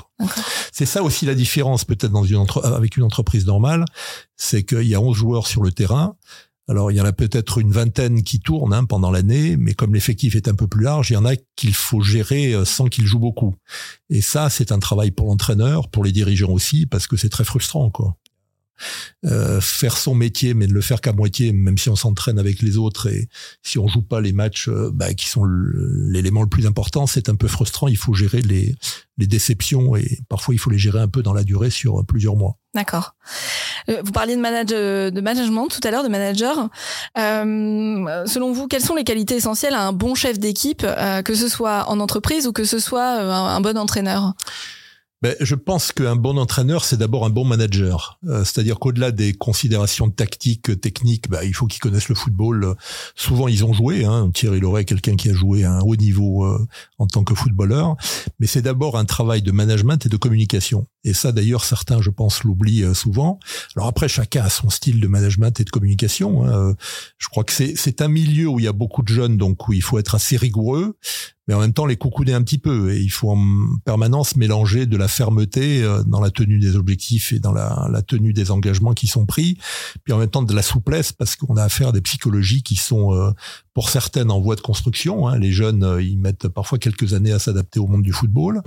C'est 0.72 0.86
ça 0.86 1.04
aussi 1.04 1.26
la 1.26 1.36
différence 1.36 1.84
peut-être 1.84 2.12
dans 2.12 2.24
une 2.24 2.44
avec 2.64 2.96
une 2.98 3.04
entreprise 3.04 3.46
normale, 3.46 3.86
c'est 4.38 4.64
qu'il 4.64 4.88
y 4.88 4.96
a 4.96 5.02
11 5.02 5.16
joueurs 5.16 5.46
sur 5.46 5.62
le 5.62 5.72
terrain. 5.72 6.16
Alors 6.70 6.92
il 6.92 6.98
y 6.98 7.02
en 7.02 7.06
a 7.06 7.14
peut-être 7.14 7.58
une 7.58 7.72
vingtaine 7.72 8.22
qui 8.22 8.40
tournent 8.40 8.74
hein, 8.74 8.86
pendant 8.86 9.10
l'année, 9.10 9.58
mais 9.58 9.74
comme 9.74 9.96
l'effectif 9.96 10.36
est 10.36 10.48
un 10.48 10.54
peu 10.54 10.68
plus 10.68 10.84
large, 10.84 11.10
il 11.10 11.14
y 11.14 11.18
en 11.18 11.26
a 11.26 11.36
qu'il 11.56 11.74
faut 11.74 12.02
gérer 12.02 12.54
euh, 12.54 12.64
sans 12.64 12.86
qu'ils 12.86 13.08
jouent 13.08 13.18
beaucoup. 13.18 13.56
Et 14.12 14.22
ça, 14.22 14.52
c'est 14.52 14.72
un 14.72 14.78
travail 14.78 15.10
pour 15.10 15.28
l'entraîneur, 15.28 15.90
pour 15.90 16.04
les 16.04 16.12
dirigeants 16.12 16.52
aussi, 16.52 16.86
parce 16.86 17.08
que 17.08 17.18
c'est 17.18 17.30
très 17.30 17.44
frustrant, 17.44 17.90
quoi. 17.90 18.18
Euh, 19.26 19.60
faire 19.60 19.98
son 19.98 20.14
métier, 20.14 20.54
mais 20.54 20.68
ne 20.68 20.72
le 20.72 20.82
faire 20.82 21.02
qu'à 21.02 21.12
moitié, 21.12 21.52
même 21.54 21.78
si 21.78 21.90
on 21.90 21.98
s'entraîne 21.98 22.38
avec 22.40 22.62
les 22.62 22.78
autres 22.78 23.08
et 23.08 23.28
si 23.62 23.78
on 23.78 23.88
joue 23.88 24.04
pas 24.04 24.22
les 24.22 24.32
matchs 24.32 24.70
euh, 24.70 24.92
bah, 24.94 25.14
qui 25.16 25.28
sont 25.28 25.44
l'élément 25.46 26.44
le 26.44 26.50
plus 26.50 26.68
important, 26.68 27.08
c'est 27.08 27.30
un 27.30 27.36
peu 27.36 27.48
frustrant. 27.48 27.88
Il 27.88 27.98
faut 27.98 28.14
gérer 28.14 28.42
les, 28.42 28.76
les 29.18 29.28
déceptions 29.28 29.96
et 29.96 30.20
parfois 30.30 30.54
il 30.54 30.60
faut 30.60 30.70
les 30.70 30.78
gérer 30.78 31.00
un 31.00 31.10
peu 31.10 31.24
dans 31.24 31.34
la 31.34 31.44
durée 31.44 31.72
sur 31.72 32.06
plusieurs 32.06 32.36
mois. 32.36 32.59
D'accord. 32.76 33.16
Euh, 33.90 34.02
vous 34.04 34.12
parliez 34.12 34.36
de, 34.36 34.42
manage, 34.42 34.68
de 34.68 35.22
management 35.22 35.68
tout 35.68 35.80
à 35.84 35.92
l'heure, 35.92 36.04
de 36.04 36.10
manager. 36.10 36.70
Euh, 37.18 38.26
selon 38.28 38.52
vous, 38.52 38.68
quelles 38.68 38.84
sont 38.84 38.96
les 38.96 39.04
qualités 39.04 39.36
essentielles 39.36 39.74
à 39.74 39.82
un 39.82 39.94
bon 39.94 40.14
chef 40.14 40.40
d'équipe, 40.40 40.86
que 41.26 41.34
ce 41.34 41.48
soit 41.48 41.90
en 41.90 42.00
entreprise 42.00 42.48
ou 42.48 42.54
que 42.54 42.66
ce 42.66 42.80
soit 42.80 43.08
un 43.08 43.62
bon 43.62 43.78
entraîneur? 43.78 44.34
Ben, 45.22 45.36
je 45.42 45.56
pense 45.56 45.92
qu'un 45.92 46.16
bon 46.16 46.38
entraîneur, 46.38 46.86
c'est 46.86 46.96
d'abord 46.96 47.26
un 47.26 47.30
bon 47.30 47.44
manager. 47.44 48.20
Euh, 48.28 48.46
c'est-à-dire 48.46 48.80
qu'au-delà 48.80 49.12
des 49.12 49.34
considérations 49.34 50.10
tactiques, 50.10 50.80
techniques, 50.80 51.30
ben, 51.30 51.42
il 51.44 51.54
faut 51.54 51.68
qu'ils 51.68 51.82
connaissent 51.82 52.08
le 52.08 52.16
football. 52.16 52.76
Souvent, 53.16 53.50
ils 53.50 53.66
ont 53.66 53.74
joué. 53.74 54.06
Hein. 54.06 54.32
Thierry 54.34 54.62
Loret, 54.62 54.86
quelqu'un 54.86 55.18
qui 55.18 55.30
a 55.30 55.34
joué 55.34 55.66
à 55.66 55.74
un 55.74 55.82
haut 55.82 55.98
niveau 55.98 56.46
euh, 56.46 56.66
en 57.00 57.08
tant 57.08 57.26
que 57.26 57.36
footballeur. 57.36 57.98
Mais 58.40 58.48
c'est 58.48 58.62
d'abord 58.62 58.98
un 58.98 59.04
travail 59.04 59.42
de 59.42 59.52
management 59.52 60.06
et 60.06 60.10
de 60.10 60.18
communication. 60.18 60.88
Et 61.04 61.14
ça, 61.14 61.34
d'ailleurs, 61.34 61.66
certains, 61.66 62.02
je 62.02 62.12
pense, 62.12 62.44
l'oublient 62.44 62.84
euh, 62.84 62.94
souvent. 62.94 63.40
Alors 63.76 63.90
après, 63.90 64.08
chacun 64.08 64.44
a 64.44 64.50
son 64.50 64.70
style 64.70 65.02
de 65.02 65.08
management 65.08 65.60
et 65.60 65.66
de 65.66 65.70
communication. 65.70 66.46
Hein. 66.46 66.76
Je 67.18 67.28
crois 67.28 67.44
que 67.44 67.52
c'est 67.52 68.02
un 68.02 68.08
milieu 68.08 68.48
où 68.48 68.60
il 68.60 68.66
y 68.66 68.70
a 68.70 68.74
beaucoup 68.74 69.04
de 69.04 69.10
jeunes, 69.10 69.36
donc 69.36 69.68
où 69.68 69.74
il 69.74 69.82
faut 69.82 70.00
être 70.00 70.16
assez 70.16 70.38
rigoureux 70.38 70.96
mais 71.50 71.56
en 71.56 71.60
même 71.60 71.74
temps 71.74 71.88
les 71.88 71.98
coucouner 71.98 72.34
un 72.34 72.44
petit 72.44 72.60
peu. 72.60 72.94
Et 72.94 73.00
il 73.00 73.10
faut 73.10 73.32
en 73.32 73.44
permanence 73.84 74.36
mélanger 74.36 74.86
de 74.86 74.96
la 74.96 75.08
fermeté 75.08 75.82
euh, 75.82 76.04
dans 76.04 76.22
la 76.22 76.30
tenue 76.30 76.60
des 76.60 76.76
objectifs 76.76 77.34
et 77.34 77.40
dans 77.40 77.52
la, 77.52 77.90
la, 77.92 78.04
tenue 78.04 78.34
des 78.34 78.52
engagements 78.52 78.94
qui 78.94 79.08
sont 79.08 79.26
pris, 79.26 79.58
puis 80.04 80.14
en 80.14 80.20
même 80.20 80.30
temps 80.30 80.44
de 80.44 80.54
la 80.54 80.62
souplesse 80.62 81.12
parce 81.12 81.36
qu'on 81.36 81.58
a 81.58 81.64
affaire 81.64 81.88
à 81.88 81.92
des 81.92 82.02
psychologies 82.02 82.62
qui 82.62 82.76
sont 82.76 83.16
euh, 83.16 83.32
pour 83.74 83.90
certaines 83.90 84.30
en 84.30 84.40
voie 84.40 84.56
de 84.56 84.62
construction. 84.62 85.28
Hein. 85.28 85.40
Les 85.40 85.52
jeunes, 85.52 85.84
euh, 85.84 86.04
ils 86.04 86.20
mettent 86.20 86.48
parfois 86.50 86.78
quelques 86.78 87.16
années 87.16 87.32
à 87.32 87.40
s'adapter 87.40 87.80
au 87.80 87.88
monde 87.88 88.04
du 88.04 88.14
football. 88.14 88.62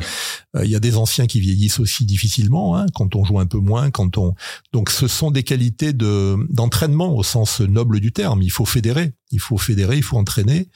Il 0.60 0.68
y 0.68 0.74
a 0.74 0.80
des 0.80 0.96
anciens 0.96 1.26
qui 1.26 1.38
vieillissent 1.38 1.78
aussi 1.78 2.04
difficilement 2.04 2.76
hein, 2.76 2.86
quand 2.94 3.14
on 3.14 3.24
joue 3.24 3.38
un 3.38 3.46
peu 3.46 3.58
moins, 3.58 3.90
quand 3.90 4.18
on 4.18 4.34
donc 4.72 4.90
ce 4.90 5.06
sont 5.06 5.30
des 5.30 5.44
qualités 5.44 5.92
de 5.92 6.36
d'entraînement 6.50 7.16
au 7.16 7.22
sens 7.22 7.60
noble 7.60 8.00
du 8.00 8.12
terme. 8.12 8.42
Il 8.42 8.50
faut 8.50 8.64
fédérer, 8.64 9.12
il 9.30 9.40
faut 9.40 9.56
fédérer, 9.56 9.96
il 9.96 10.02
faut 10.02 10.18
entraîner 10.18 10.68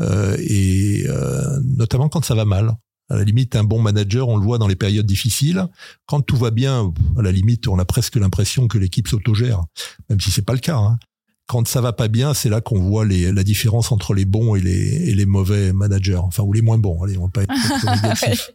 euh, 0.00 0.36
et 0.38 1.06
notamment 1.62 2.08
quand 2.08 2.24
ça 2.24 2.34
va 2.34 2.44
mal. 2.44 2.76
À 3.10 3.16
la 3.16 3.24
limite, 3.24 3.56
un 3.56 3.64
bon 3.64 3.80
manager, 3.80 4.28
on 4.28 4.36
le 4.36 4.44
voit 4.44 4.58
dans 4.58 4.68
les 4.68 4.76
périodes 4.76 5.06
difficiles. 5.06 5.66
Quand 6.06 6.20
tout 6.20 6.36
va 6.36 6.50
bien, 6.50 6.92
à 7.18 7.22
la 7.22 7.32
limite, 7.32 7.66
on 7.66 7.78
a 7.78 7.86
presque 7.86 8.16
l'impression 8.16 8.68
que 8.68 8.76
l'équipe 8.76 9.08
s'autogère, 9.08 9.64
même 10.10 10.20
si 10.20 10.30
c'est 10.30 10.44
pas 10.44 10.52
le 10.52 10.58
cas. 10.58 10.76
Hein. 10.76 10.98
Quand 11.46 11.66
ça 11.66 11.80
va 11.80 11.94
pas 11.94 12.08
bien, 12.08 12.34
c'est 12.34 12.50
là 12.50 12.60
qu'on 12.60 12.80
voit 12.80 13.06
les, 13.06 13.32
la 13.32 13.44
différence 13.44 13.92
entre 13.92 14.12
les 14.12 14.26
bons 14.26 14.54
et 14.56 14.60
les, 14.60 15.08
et 15.08 15.14
les 15.14 15.24
mauvais 15.24 15.72
managers, 15.72 16.16
enfin 16.16 16.42
ou 16.42 16.52
les 16.52 16.60
moins 16.60 16.76
bons. 16.76 17.02
Allez, 17.02 17.16
on 17.16 17.24
va 17.24 17.30
pas 17.30 17.42
être 17.44 18.02
négatif. 18.02 18.50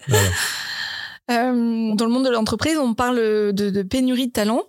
Euh, 1.31 1.95
dans 1.95 2.05
le 2.05 2.12
monde 2.12 2.25
de 2.25 2.29
l'entreprise, 2.29 2.77
on 2.77 2.93
parle 2.93 3.17
de, 3.17 3.51
de, 3.51 3.81
pénurie 3.81 4.27
de 4.27 4.33
talent 4.33 4.63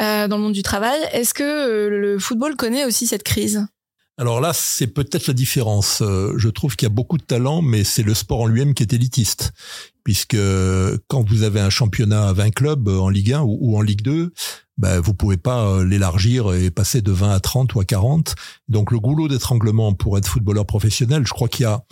euh, 0.00 0.26
dans 0.28 0.36
le 0.36 0.42
monde 0.42 0.52
du 0.52 0.62
travail. 0.62 0.98
Est-ce 1.12 1.32
que 1.32 1.42
euh, 1.42 1.88
le 1.88 2.18
football 2.18 2.56
connaît 2.56 2.84
aussi 2.84 3.06
cette 3.06 3.22
crise? 3.22 3.66
Alors 4.18 4.40
là, 4.40 4.52
c'est 4.52 4.88
peut-être 4.88 5.26
la 5.26 5.34
différence. 5.34 6.02
Euh, 6.02 6.34
je 6.36 6.48
trouve 6.48 6.76
qu'il 6.76 6.86
y 6.86 6.90
a 6.90 6.94
beaucoup 6.94 7.16
de 7.16 7.22
talent, 7.22 7.62
mais 7.62 7.82
c'est 7.82 8.02
le 8.02 8.14
sport 8.14 8.40
en 8.40 8.46
lui-même 8.46 8.74
qui 8.74 8.82
est 8.82 8.92
élitiste. 8.92 9.52
Puisque 10.04 10.36
quand 11.08 11.28
vous 11.28 11.44
avez 11.44 11.60
un 11.60 11.70
championnat 11.70 12.28
à 12.28 12.32
20 12.32 12.50
clubs 12.50 12.88
euh, 12.88 12.98
en 12.98 13.08
Ligue 13.08 13.32
1 13.32 13.42
ou, 13.42 13.76
en 13.76 13.80
Ligue 13.80 14.02
2, 14.02 14.32
ben, 14.76 15.00
vous 15.00 15.14
pouvez 15.14 15.36
pas 15.36 15.66
euh, 15.66 15.84
l'élargir 15.84 16.52
et 16.52 16.70
passer 16.70 17.00
de 17.00 17.12
20 17.12 17.30
à 17.30 17.40
30 17.40 17.74
ou 17.74 17.80
à 17.80 17.84
40. 17.84 18.34
Donc 18.68 18.90
le 18.90 18.98
goulot 18.98 19.28
d'étranglement 19.28 19.94
pour 19.94 20.18
être 20.18 20.28
footballeur 20.28 20.66
professionnel, 20.66 21.26
je 21.26 21.32
crois 21.32 21.48
qu'il 21.48 21.62
y 21.62 21.66
a 21.66 21.84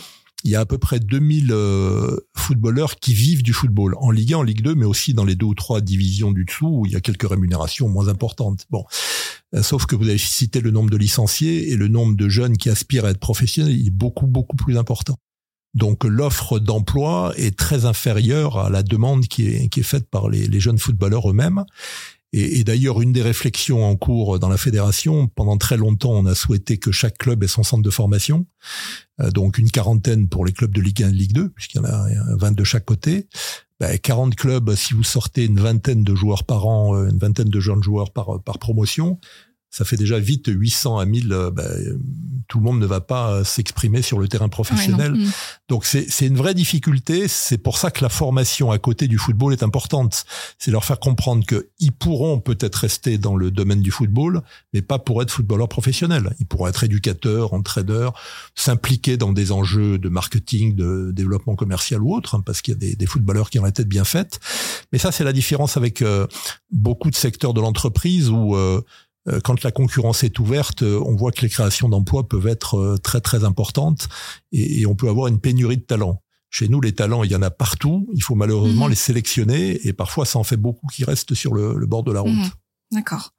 il 0.44 0.50
y 0.50 0.56
a 0.56 0.60
à 0.60 0.66
peu 0.66 0.78
près 0.78 1.00
2000 1.00 1.48
euh, 1.50 2.16
footballeurs 2.34 2.96
qui 2.96 3.14
vivent 3.14 3.42
du 3.42 3.52
football 3.52 3.94
en 3.98 4.10
Ligue 4.10 4.34
1, 4.34 4.38
en 4.38 4.42
Ligue 4.42 4.62
2, 4.62 4.74
mais 4.74 4.86
aussi 4.86 5.14
dans 5.14 5.24
les 5.24 5.34
deux 5.34 5.46
ou 5.46 5.54
trois 5.54 5.80
divisions 5.80 6.32
du 6.32 6.44
dessous 6.44 6.68
où 6.68 6.86
il 6.86 6.92
y 6.92 6.96
a 6.96 7.00
quelques 7.00 7.28
rémunérations 7.28 7.88
moins 7.88 8.08
importantes. 8.08 8.66
Bon, 8.70 8.84
euh, 8.84 9.29
sauf 9.62 9.86
que 9.86 9.96
vous 9.96 10.08
avez 10.08 10.18
cité 10.18 10.60
le 10.60 10.70
nombre 10.70 10.90
de 10.90 10.96
licenciés 10.96 11.70
et 11.72 11.76
le 11.76 11.88
nombre 11.88 12.16
de 12.16 12.28
jeunes 12.28 12.56
qui 12.56 12.68
aspirent 12.70 13.04
à 13.04 13.10
être 13.10 13.18
professionnels, 13.18 13.78
il 13.78 13.88
est 13.88 13.90
beaucoup 13.90 14.26
beaucoup 14.26 14.56
plus 14.56 14.78
important. 14.78 15.16
Donc 15.74 16.04
l'offre 16.04 16.58
d'emploi 16.58 17.32
est 17.36 17.56
très 17.56 17.84
inférieure 17.84 18.58
à 18.58 18.70
la 18.70 18.82
demande 18.82 19.26
qui 19.26 19.48
est, 19.48 19.68
qui 19.68 19.80
est 19.80 19.84
faite 19.84 20.08
par 20.10 20.28
les, 20.28 20.46
les 20.46 20.60
jeunes 20.60 20.78
footballeurs 20.78 21.30
eux-mêmes. 21.30 21.64
Et, 22.32 22.60
et 22.60 22.64
d'ailleurs, 22.64 23.00
une 23.00 23.12
des 23.12 23.22
réflexions 23.22 23.84
en 23.84 23.96
cours 23.96 24.38
dans 24.38 24.48
la 24.48 24.56
fédération, 24.56 25.26
pendant 25.28 25.56
très 25.58 25.76
longtemps, 25.76 26.12
on 26.12 26.26
a 26.26 26.34
souhaité 26.34 26.78
que 26.78 26.92
chaque 26.92 27.18
club 27.18 27.42
ait 27.42 27.48
son 27.48 27.64
centre 27.64 27.82
de 27.82 27.90
formation, 27.90 28.46
euh, 29.20 29.30
donc 29.30 29.58
une 29.58 29.70
quarantaine 29.70 30.28
pour 30.28 30.44
les 30.44 30.52
clubs 30.52 30.72
de 30.72 30.80
Ligue 30.80 31.02
1 31.02 31.08
et 31.08 31.12
Ligue 31.12 31.32
2, 31.32 31.48
puisqu'il 31.50 31.78
y 31.78 31.80
en 31.80 31.84
a 31.84 32.06
20 32.36 32.52
de 32.52 32.64
chaque 32.64 32.84
côté. 32.84 33.26
Ben, 33.80 33.98
40 33.98 34.36
clubs, 34.36 34.74
si 34.74 34.92
vous 34.92 35.02
sortez 35.02 35.46
une 35.46 35.58
vingtaine 35.58 36.04
de 36.04 36.14
joueurs 36.14 36.44
par 36.44 36.66
an, 36.66 36.94
euh, 36.94 37.08
une 37.08 37.18
vingtaine 37.18 37.48
de 37.48 37.60
jeunes 37.60 37.82
joueurs 37.82 38.12
par, 38.12 38.42
par 38.42 38.58
promotion, 38.58 39.18
ça 39.70 39.84
fait 39.84 39.96
déjà 39.96 40.18
vite 40.18 40.48
800 40.48 40.98
à 40.98 41.06
1000. 41.06 41.32
Euh, 41.32 41.50
bah, 41.50 41.64
tout 42.48 42.58
le 42.58 42.64
monde 42.64 42.80
ne 42.80 42.86
va 42.86 43.00
pas 43.00 43.30
euh, 43.30 43.44
s'exprimer 43.44 44.02
sur 44.02 44.18
le 44.18 44.26
terrain 44.26 44.48
professionnel. 44.48 45.12
Mm. 45.12 45.30
Donc 45.68 45.84
c'est 45.84 46.26
une 46.26 46.36
vraie 46.36 46.54
difficulté. 46.54 47.28
C'est 47.28 47.58
pour 47.58 47.78
ça 47.78 47.90
que 47.90 48.02
la 48.02 48.08
formation 48.08 48.72
à 48.72 48.78
côté 48.78 49.06
du 49.06 49.18
football 49.18 49.52
est 49.52 49.62
importante. 49.62 50.24
C'est 50.58 50.72
leur 50.72 50.84
faire 50.84 50.98
comprendre 50.98 51.44
qu'ils 51.46 51.92
pourront 51.92 52.40
peut-être 52.40 52.74
rester 52.74 53.18
dans 53.18 53.36
le 53.36 53.52
domaine 53.52 53.80
du 53.80 53.92
football, 53.92 54.42
mais 54.74 54.82
pas 54.82 54.98
pour 54.98 55.22
être 55.22 55.30
footballeur 55.30 55.68
professionnel. 55.68 56.34
Ils 56.40 56.46
pourront 56.46 56.66
être 56.66 56.82
éducateurs, 56.82 57.54
entraîneurs, 57.54 58.14
s'impliquer 58.56 59.16
dans 59.16 59.32
des 59.32 59.52
enjeux 59.52 59.98
de 59.98 60.08
marketing, 60.08 60.74
de 60.74 61.12
développement 61.12 61.54
commercial 61.54 62.02
ou 62.02 62.14
autre, 62.14 62.34
hein, 62.34 62.42
parce 62.44 62.62
qu'il 62.62 62.74
y 62.74 62.76
a 62.76 62.80
des, 62.80 62.96
des, 62.96 63.06
footballeurs 63.06 63.50
qui 63.50 63.60
ont 63.60 63.64
la 63.64 63.72
tête 63.72 63.88
bien 63.88 64.04
faite. 64.04 64.40
Mais 64.92 64.98
ça, 64.98 65.12
c'est 65.12 65.24
la 65.24 65.32
différence 65.32 65.76
avec 65.76 66.02
euh, 66.02 66.26
beaucoup 66.72 67.10
de 67.10 67.14
secteurs 67.14 67.54
de 67.54 67.60
l'entreprise 67.60 68.30
où 68.30 68.56
euh, 68.56 68.80
quand 69.44 69.62
la 69.62 69.70
concurrence 69.70 70.24
est 70.24 70.38
ouverte, 70.38 70.82
euh, 70.82 71.02
on 71.04 71.14
voit 71.14 71.30
que 71.30 71.42
les 71.42 71.48
créations 71.48 71.88
d'emplois 71.88 72.26
peuvent 72.28 72.46
être 72.46 72.78
euh, 72.78 72.96
très 72.96 73.20
très 73.20 73.44
importantes 73.44 74.08
et, 74.52 74.86
on 74.86 74.94
peut 74.94 75.08
avoir 75.08 75.28
une 75.28 75.40
pénurie 75.40 75.76
de 75.76 75.82
talents. 75.82 76.22
Chez 76.48 76.68
nous, 76.68 76.80
les 76.80 76.92
talents, 76.92 77.22
il 77.22 77.30
y 77.30 77.36
en 77.36 77.42
a 77.42 77.50
partout. 77.50 78.08
Il 78.12 78.22
faut 78.22 78.34
malheureusement 78.34 78.86
mhm. 78.86 78.90
les 78.90 78.96
sélectionner 78.96 79.86
et 79.86 79.92
parfois, 79.92 80.24
ça 80.24 80.38
en 80.38 80.42
fait 80.42 80.56
beaucoup 80.56 80.86
qui 80.88 81.04
restent 81.04 81.34
sur 81.34 81.54
le, 81.54 81.86
bord 81.86 82.02
de 82.02 82.12
la 82.12 82.20
route. 82.20 82.32
Mhm. 82.32 82.50
D'accord. 82.92 83.32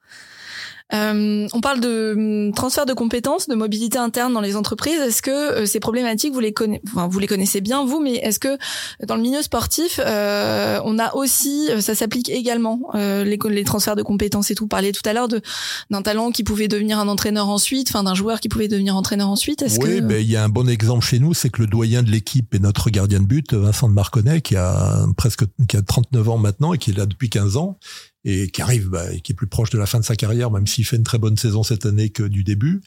Euh, 0.94 1.48
on 1.54 1.62
parle 1.62 1.80
de 1.80 2.14
hum, 2.16 2.54
transfert 2.54 2.86
de 2.86 2.94
compétences, 2.94 3.48
de 3.48 3.56
mobilité 3.56 3.98
interne 3.98 4.34
dans 4.34 4.42
les 4.42 4.56
entreprises. 4.56 5.00
Est-ce 5.00 5.22
que 5.22 5.32
euh, 5.32 5.66
ces 5.66 5.80
problématiques, 5.80 6.34
vous 6.34 6.40
les, 6.40 6.54
connaissez, 6.54 6.82
enfin, 6.88 7.08
vous 7.08 7.20
les 7.20 7.28
connaissez 7.28 7.62
bien, 7.62 7.86
vous, 7.86 8.00
mais 8.00 8.16
est-ce 8.16 8.40
que 8.40 8.58
dans 9.06 9.16
le 9.16 9.22
milieu 9.22 9.42
sportif, 9.42 10.00
euh, 10.06 10.80
on 10.84 11.00
a 11.00 11.14
aussi, 11.16 11.70
euh, 11.70 11.82
ça 11.82 11.96
s'applique 11.96 12.30
également, 12.30 12.80
euh, 12.96 13.24
les, 13.24 13.40
les, 13.50 13.64
transferts 13.64 13.96
de 13.96 14.04
compétences 14.04 14.52
et 14.52 14.56
tout? 14.56 14.66
Vous 14.66 14.70
parliez 14.70 14.92
tout 14.92 15.08
à 15.08 15.14
l'heure 15.14 15.28
d'un 15.28 16.02
talent 16.02 16.32
qui 16.32 16.44
pouvait 16.44 16.68
devenir 16.68 17.00
un 17.00 17.08
entraîneur 17.08 17.50
ensuite, 17.50 17.90
enfin 17.90 18.04
d'un 18.04 18.16
joueur 18.16 18.40
qui 18.40 18.50
pouvait 18.50 18.68
devenir 18.68 18.96
entraîneur 18.96 19.30
ensuite. 19.30 19.62
Est-ce 19.62 19.80
oui, 19.80 20.02
ben, 20.02 20.22
il 20.22 20.30
y 20.30 20.36
a 20.36 20.44
un 20.44 20.50
bon 20.50 20.68
exemple 20.70 21.06
chez 21.06 21.20
nous, 21.20 21.34
c'est 21.34 21.50
que 21.50 21.62
le 21.62 21.68
doyen 21.68 22.04
de 22.04 22.12
l'équipe 22.12 22.54
est 22.54 22.60
notre 22.60 22.90
gardien 22.90 23.20
de 23.20 23.26
but, 23.26 23.54
Vincent 23.54 23.88
de 23.88 23.94
Marconnet, 23.94 24.42
qui 24.42 24.56
a 24.56 25.06
presque 25.18 25.44
qui 25.68 25.78
a 25.78 25.82
39 25.82 26.30
ans 26.30 26.38
maintenant 26.38 26.74
et 26.74 26.78
qui 26.78 26.92
est 26.92 26.98
là 26.98 27.06
depuis 27.06 27.30
15 27.30 27.58
ans 27.58 27.78
et 28.24 28.50
qui 28.50 28.62
arrive, 28.62 28.90
bah, 28.90 29.16
qui 29.24 29.32
est 29.32 29.36
plus 29.36 29.48
proche 29.48 29.70
de 29.70 29.78
la 29.78 29.86
fin 29.86 30.00
de 30.00 30.06
sa 30.06 30.16
carrière, 30.16 30.52
même 30.52 30.68
s'il 30.68 30.86
fait 30.86 30.98
une 30.98 31.04
très 31.04 31.18
bonne 31.18 31.38
saison 31.38 31.64
cette 31.64 31.86
année 31.86 32.10
que 32.10 32.24
du 32.24 32.44
début, 32.44 32.82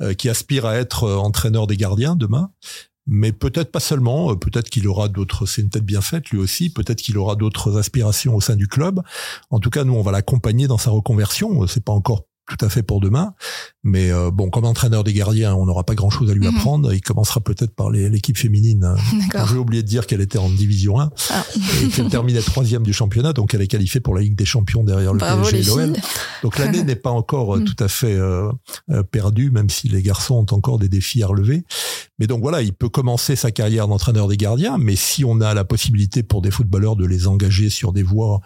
euh, 0.00 0.14
qui 0.14 0.28
aspire 0.28 0.66
à 0.66 0.76
être 0.76 1.04
euh, 1.04 1.16
entraîneur 1.16 1.66
des 1.66 1.76
gardiens 1.76 2.16
demain. 2.16 2.50
Mais 3.08 3.32
peut-être 3.32 3.70
pas 3.70 3.80
seulement, 3.80 4.32
euh, 4.32 4.36
peut-être 4.36 4.68
qu'il 4.68 4.86
aura 4.88 5.08
d'autres, 5.08 5.46
c'est 5.46 5.62
une 5.62 5.70
tête 5.70 5.84
bien 5.84 6.00
faite 6.00 6.30
lui 6.30 6.38
aussi, 6.38 6.70
peut-être 6.70 7.00
qu'il 7.00 7.18
aura 7.18 7.36
d'autres 7.36 7.76
aspirations 7.78 8.34
au 8.34 8.40
sein 8.40 8.56
du 8.56 8.68
club. 8.68 9.02
En 9.50 9.60
tout 9.60 9.70
cas, 9.70 9.84
nous, 9.84 9.94
on 9.94 10.02
va 10.02 10.12
l'accompagner 10.12 10.66
dans 10.66 10.78
sa 10.78 10.90
reconversion. 10.90 11.66
C'est 11.66 11.84
pas 11.84 11.92
encore 11.92 12.26
tout 12.48 12.64
à 12.64 12.68
fait 12.68 12.82
pour 12.82 13.00
demain. 13.00 13.34
Mais 13.82 14.10
euh, 14.10 14.30
bon, 14.30 14.50
comme 14.50 14.64
entraîneur 14.64 15.04
des 15.04 15.12
gardiens, 15.12 15.54
on 15.54 15.66
n'aura 15.66 15.84
pas 15.84 15.94
grand-chose 15.94 16.30
à 16.30 16.34
lui 16.34 16.46
mhm. 16.46 16.56
apprendre. 16.56 16.92
Il 16.92 17.00
commencera 17.00 17.40
peut-être 17.40 17.74
par 17.74 17.90
l'équipe 17.90 18.38
féminine. 18.38 18.94
J'ai 19.48 19.56
oublié 19.56 19.82
de 19.82 19.88
dire 19.88 20.06
qu'elle 20.06 20.20
était 20.20 20.38
en 20.38 20.48
division 20.48 21.00
1 21.00 21.10
ah. 21.30 21.44
et 21.82 21.88
qu'elle 21.88 22.08
terminait 22.08 22.40
troisième 22.40 22.82
du 22.82 22.92
championnat, 22.92 23.32
donc 23.32 23.54
elle 23.54 23.62
est 23.62 23.66
qualifiée 23.66 24.00
pour 24.00 24.14
la 24.14 24.22
Ligue 24.22 24.36
des 24.36 24.44
Champions 24.44 24.84
derrière 24.84 25.12
le 25.12 25.18
PSG 25.18 25.58
et 25.58 25.62
l'OL. 25.62 25.92
Donc 26.42 26.58
l'année 26.58 26.82
n'est 26.82 26.96
pas 26.96 27.10
encore 27.10 27.56
euh, 27.56 27.60
mm. 27.60 27.64
tout 27.64 27.84
à 27.84 27.88
fait 27.88 28.14
euh, 28.14 28.50
perdue, 29.10 29.50
même 29.50 29.70
si 29.70 29.88
les 29.88 30.02
garçons 30.02 30.34
ont 30.34 30.54
encore 30.54 30.78
des 30.78 30.88
défis 30.88 31.22
à 31.22 31.26
relever. 31.26 31.64
Mais 32.18 32.26
donc 32.26 32.42
voilà, 32.42 32.62
il 32.62 32.72
peut 32.72 32.88
commencer 32.88 33.36
sa 33.36 33.50
carrière 33.50 33.88
d'entraîneur 33.88 34.28
des 34.28 34.36
gardiens, 34.36 34.78
mais 34.78 34.96
si 34.96 35.24
on 35.24 35.40
a 35.40 35.52
la 35.52 35.64
possibilité 35.64 36.22
pour 36.22 36.42
des 36.42 36.50
footballeurs 36.50 36.96
de 36.96 37.04
les 37.04 37.26
engager 37.26 37.68
sur 37.68 37.92
des 37.92 38.02
voies 38.02 38.40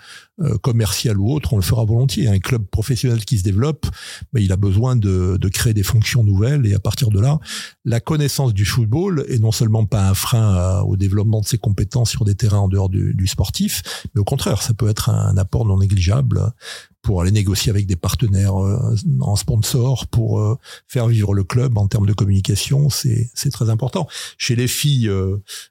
commerciales 0.62 1.18
ou 1.18 1.30
autres, 1.32 1.52
on 1.52 1.56
le 1.56 1.62
fera 1.62 1.84
volontiers. 1.84 2.26
Un 2.26 2.38
club 2.38 2.64
professionnel 2.64 3.24
qui 3.26 3.38
se 3.38 3.44
développe, 3.44 3.86
mais 4.32 4.42
il 4.42 4.52
a 4.52 4.56
besoin 4.56 4.96
de, 4.96 5.38
créer 5.52 5.74
des 5.74 5.82
fonctions 5.82 6.22
nouvelles. 6.22 6.66
Et 6.66 6.74
à 6.74 6.78
partir 6.78 7.10
de 7.10 7.20
là, 7.20 7.38
la 7.84 8.00
connaissance 8.00 8.54
du 8.54 8.64
football 8.64 9.24
est 9.28 9.38
non 9.38 9.52
seulement 9.52 9.84
pas 9.84 10.08
un 10.08 10.14
frein 10.14 10.80
au 10.82 10.96
développement 10.96 11.40
de 11.40 11.46
ses 11.46 11.58
compétences 11.58 12.10
sur 12.10 12.24
des 12.24 12.34
terrains 12.34 12.58
en 12.58 12.68
dehors 12.68 12.88
du, 12.88 13.14
du 13.14 13.26
sportif, 13.26 13.82
mais 14.14 14.20
au 14.20 14.24
contraire, 14.24 14.62
ça 14.62 14.74
peut 14.74 14.88
être 14.88 15.10
un, 15.10 15.36
apport 15.36 15.64
non 15.64 15.78
négligeable 15.78 16.52
pour 17.02 17.20
aller 17.22 17.30
négocier 17.30 17.70
avec 17.70 17.86
des 17.86 17.96
partenaires 17.96 18.54
en 18.54 19.36
sponsor, 19.36 20.06
pour 20.08 20.58
faire 20.86 21.06
vivre 21.06 21.34
le 21.34 21.44
club 21.44 21.78
en 21.78 21.88
termes 21.88 22.06
de 22.06 22.12
communication, 22.12 22.90
c'est 22.90 23.50
très 23.52 23.70
important. 23.70 24.06
Chez 24.36 24.54
les 24.54 24.68
filles, 24.68 25.10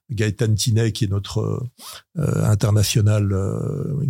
Gaëtan 0.10 0.54
Tinet, 0.56 0.92
qui 0.92 1.06
est 1.06 1.10
notre 1.10 1.64
international, 2.16 3.34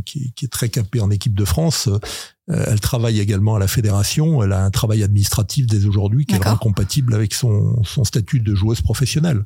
qui, 0.05 0.32
qui, 0.34 0.45
est 0.45 0.49
très 0.49 0.69
capé 0.69 1.01
en 1.01 1.12
équipe 1.12 1.36
de 1.36 1.45
France, 1.45 1.89
euh, 2.49 2.63
elle 2.67 2.79
travaille 2.79 3.19
également 3.19 3.55
à 3.55 3.60
la 3.60 3.67
fédération. 3.67 4.41
Elle 4.43 4.53
a 4.53 4.63
un 4.63 4.71
travail 4.71 5.03
administratif 5.03 5.67
dès 5.67 5.86
aujourd'hui 5.86 6.25
qui 6.25 6.36
est 6.36 6.47
incompatible 6.47 7.13
avec 7.13 7.34
son, 7.34 7.84
son 7.84 8.03
statut 8.03 8.39
de 8.39 8.55
joueuse 8.55 8.82
professionnelle. 8.82 9.45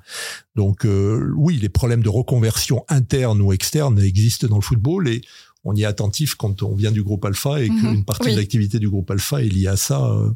Donc 0.56 0.86
euh, 0.86 1.32
oui, 1.36 1.58
les 1.58 1.70
problèmes 1.70 2.04
de 2.04 2.10
reconversion 2.10 2.86
interne 2.90 3.42
ou 3.42 3.52
externe 3.52 4.00
existent 4.00 4.48
dans 4.48 4.58
le 4.58 4.62
football 4.62 5.08
et 5.08 5.22
on 5.64 5.76
y 5.76 5.84
est 5.84 5.86
attentif 5.86 6.36
quand 6.36 6.64
on 6.64 6.76
vient 6.76 6.92
du 6.92 7.04
groupe 7.04 7.24
Alpha 7.26 7.62
et 7.62 7.68
qu'une 7.68 7.98
mhm. 7.98 8.06
partie 8.06 8.32
de 8.32 8.38
l'activité 8.38 8.80
du 8.80 8.90
groupe 8.90 9.10
Alpha 9.12 9.42
est 9.42 9.48
liée 9.48 9.68
à 9.68 9.78
ça, 9.78 10.06
euh, 10.06 10.30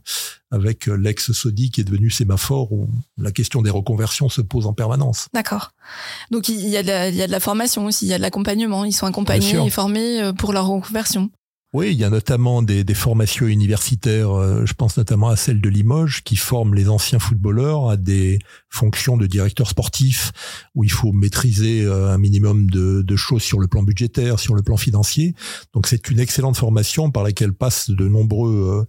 avec 0.51 0.87
l'ex-Sodi 0.87 1.71
qui 1.71 1.81
est 1.81 1.83
devenu 1.83 2.09
sémaphore, 2.09 2.71
où 2.71 2.89
la 3.17 3.31
question 3.31 3.61
des 3.61 3.69
reconversions 3.69 4.29
se 4.29 4.41
pose 4.41 4.65
en 4.67 4.73
permanence. 4.73 5.27
D'accord. 5.33 5.71
Donc 6.31 6.49
il 6.49 6.67
y, 6.67 6.77
a 6.77 6.83
de 6.83 6.87
la, 6.87 7.09
il 7.09 7.15
y 7.15 7.21
a 7.21 7.27
de 7.27 7.31
la 7.31 7.39
formation 7.39 7.85
aussi, 7.85 8.05
il 8.05 8.09
y 8.09 8.13
a 8.13 8.17
de 8.17 8.21
l'accompagnement, 8.21 8.85
ils 8.85 8.93
sont 8.93 9.05
accompagnés 9.05 9.57
et 9.65 9.69
formés 9.69 10.31
pour 10.37 10.53
leur 10.53 10.67
reconversion. 10.67 11.29
Oui, 11.73 11.91
il 11.91 11.97
y 11.97 12.05
a 12.05 12.09
notamment 12.09 12.61
des, 12.61 12.85
des 12.85 12.93
formations 12.93 13.45
universitaires, 13.45 14.31
euh, 14.31 14.65
je 14.65 14.73
pense 14.73 14.95
notamment 14.95 15.27
à 15.27 15.35
celle 15.35 15.59
de 15.59 15.67
Limoges, 15.67 16.23
qui 16.23 16.37
forment 16.37 16.73
les 16.73 16.87
anciens 16.87 17.19
footballeurs 17.19 17.89
à 17.89 17.97
des 17.97 18.39
fonctions 18.69 19.17
de 19.17 19.27
directeur 19.27 19.67
sportif, 19.67 20.31
où 20.75 20.85
il 20.85 20.91
faut 20.91 21.11
maîtriser 21.11 21.83
euh, 21.83 22.13
un 22.13 22.17
minimum 22.17 22.69
de, 22.69 23.01
de, 23.01 23.15
choses 23.17 23.41
sur 23.41 23.59
le 23.59 23.67
plan 23.67 23.83
budgétaire, 23.83 24.39
sur 24.39 24.55
le 24.55 24.63
plan 24.63 24.77
financier. 24.77 25.35
Donc 25.73 25.87
c'est 25.87 26.09
une 26.09 26.21
excellente 26.21 26.55
formation 26.55 27.11
par 27.11 27.23
laquelle 27.23 27.51
passent 27.51 27.89
de 27.89 28.07
nombreux, 28.07 28.79
euh, 28.79 28.85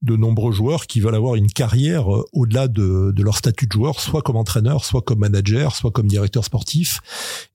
de 0.00 0.16
nombreux 0.16 0.52
joueurs 0.52 0.86
qui 0.86 1.00
veulent 1.00 1.14
avoir 1.14 1.34
une 1.34 1.52
carrière 1.52 2.06
au-delà 2.32 2.66
de, 2.66 3.12
de 3.14 3.22
leur 3.22 3.36
statut 3.36 3.66
de 3.66 3.72
joueur, 3.72 4.00
soit 4.00 4.22
comme 4.22 4.36
entraîneur, 4.36 4.86
soit 4.86 5.02
comme 5.02 5.18
manager, 5.18 5.76
soit 5.76 5.90
comme 5.90 6.06
directeur 6.06 6.46
sportif. 6.46 7.00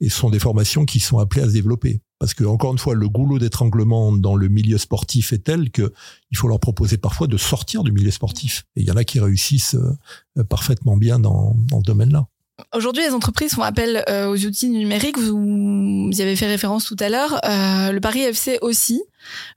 Et 0.02 0.10
ce 0.10 0.20
sont 0.20 0.30
des 0.30 0.40
formations 0.40 0.86
qui 0.86 1.00
sont 1.00 1.18
appelées 1.18 1.42
à 1.42 1.48
se 1.48 1.54
développer. 1.54 2.00
Parce 2.20 2.34
que 2.34 2.44
encore 2.44 2.72
une 2.72 2.80
fois, 2.80 2.96
le 2.96 3.08
goulot 3.10 3.38
d'étranglement 3.38 4.12
dans 4.12 4.36
le 4.36 4.48
milieu 4.48 4.78
sportif 4.78 5.34
est 5.34 5.44
tel 5.44 5.70
que 5.70 5.94
il 6.32 6.38
faut 6.38 6.48
leur 6.48 6.60
proposer 6.60 6.98
parfois 6.98 7.28
de 7.28 7.38
sortir 7.38 7.84
du 7.84 7.92
milieu 7.92 8.12
sportif. 8.12 8.66
Et 8.76 8.82
il 8.82 8.88
y 8.88 8.92
en 8.92 8.96
a 8.96 9.04
qui 9.04 9.20
réussissent 9.20 9.76
euh, 9.76 10.44
parfaitement 10.44 10.98
bien 10.98 11.20
dans, 11.20 11.56
dans 11.70 11.80
ce 11.80 11.86
domaine-là. 11.86 12.28
Aujourd'hui, 12.74 13.04
les 13.04 13.14
entreprises 13.14 13.54
font 13.54 13.62
appel 13.62 14.04
euh, 14.10 14.28
aux 14.28 14.46
outils 14.46 14.70
numériques. 14.70 15.20
Vous, 15.20 16.10
y 16.12 16.22
avez 16.24 16.36
fait 16.36 16.48
référence 16.48 16.86
tout 16.86 16.96
à 17.00 17.08
l'heure. 17.08 17.40
Euh, 17.46 17.92
le 17.92 18.02
Paris 18.02 18.22
FC 18.22 18.58
aussi, 18.62 19.04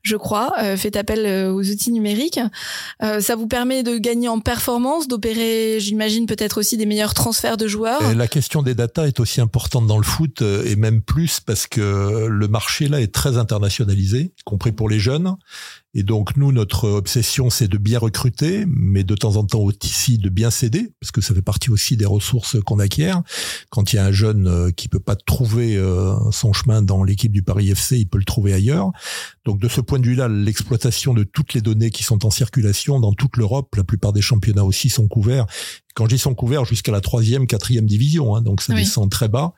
je 0.03 0.15
crois, 0.15 0.53
euh, 0.61 0.77
fait 0.77 0.95
appel 0.95 1.49
aux 1.49 1.63
outils 1.63 1.91
numériques. 1.91 2.39
ça 2.99 3.35
vous 3.35 3.47
permet 3.47 3.81
de 3.81 3.97
gagner 3.97 4.27
en 4.27 4.39
performance, 4.39 5.07
d'opérer, 5.07 5.79
j'imagine, 5.79 6.27
peut-être 6.27 6.59
aussi 6.59 6.77
des 6.77 6.85
meilleurs 6.85 7.15
transferts 7.15 7.57
de 7.57 7.67
joueurs. 7.67 8.13
la 8.13 8.27
question 8.27 8.61
des 8.61 8.75
datas 8.75 9.07
est 9.07 9.19
aussi 9.19 9.41
importante 9.41 9.87
dans 9.87 9.97
le 9.97 10.03
foot, 10.03 10.43
et 10.43 10.75
même 10.75 11.01
plus 11.01 11.39
parce 11.39 11.65
que 11.65 12.27
le 12.27 12.47
marché 12.47 12.87
là 12.87 13.01
est 13.01 13.13
très 13.13 13.37
internationalisé, 13.37 14.33
y 14.37 14.43
compris 14.43 14.71
pour 14.71 14.89
les 14.89 14.99
jeunes. 14.99 15.35
Et 15.93 16.03
donc 16.03 16.37
nous, 16.37 16.51
notre 16.53 16.87
obsession, 16.87 17.49
c'est 17.49 17.67
de 17.67 17.77
bien 17.77 17.99
recruter, 17.99 18.65
mais 18.67 19.03
de 19.03 19.13
temps 19.13 19.35
en 19.35 19.43
temps 19.43 19.59
aussi 19.59 20.17
de 20.17 20.29
bien 20.29 20.49
céder, 20.49 20.93
parce 21.01 21.11
que 21.11 21.19
ça 21.19 21.33
fait 21.33 21.41
partie 21.41 21.69
aussi 21.69 21.97
des 21.97 22.05
ressources 22.05 22.57
qu'on 22.61 22.79
acquiert. 22.79 23.21
Quand 23.69 23.91
il 23.91 23.97
y 23.97 23.99
a 23.99 24.05
un 24.05 24.11
jeune 24.11 24.47
euh, 24.47 24.71
qui 24.71 24.87
peut 24.87 24.99
pas 24.99 25.17
trouver 25.17 25.75
euh, 25.75 26.15
son 26.31 26.53
chemin 26.53 26.81
dans 26.81 27.03
l'équipe 27.03 27.31
du 27.31 27.43
Paris 27.43 27.69
FC, 27.71 27.97
il 27.97 28.07
peut 28.07 28.19
le 28.19 28.23
trouver 28.23 28.53
ailleurs. 28.53 28.91
Donc 29.43 29.59
de 29.59 29.67
ce 29.67 29.81
point 29.81 29.99
de 29.99 30.05
vue-là, 30.05 30.29
l'exploitation 30.29 31.13
de 31.13 31.23
toutes 31.23 31.53
les 31.53 31.61
données 31.61 31.89
qui 31.89 32.03
sont 32.03 32.25
en 32.25 32.31
circulation 32.31 32.99
dans 33.01 33.13
toute 33.13 33.35
l'Europe, 33.35 33.75
la 33.75 33.83
plupart 33.83 34.13
des 34.13 34.21
championnats 34.21 34.63
aussi 34.63 34.89
sont 34.89 35.09
couverts. 35.09 35.45
Quand 35.95 36.07
dis 36.07 36.17
sont 36.17 36.33
couverts 36.33 36.65
jusqu'à 36.65 36.91
la 36.91 37.01
troisième, 37.01 37.47
quatrième 37.47 37.85
division, 37.85 38.35
hein, 38.35 38.41
donc 38.41 38.61
ça 38.61 38.73
descend 38.73 39.09
très 39.09 39.27
bas, 39.27 39.53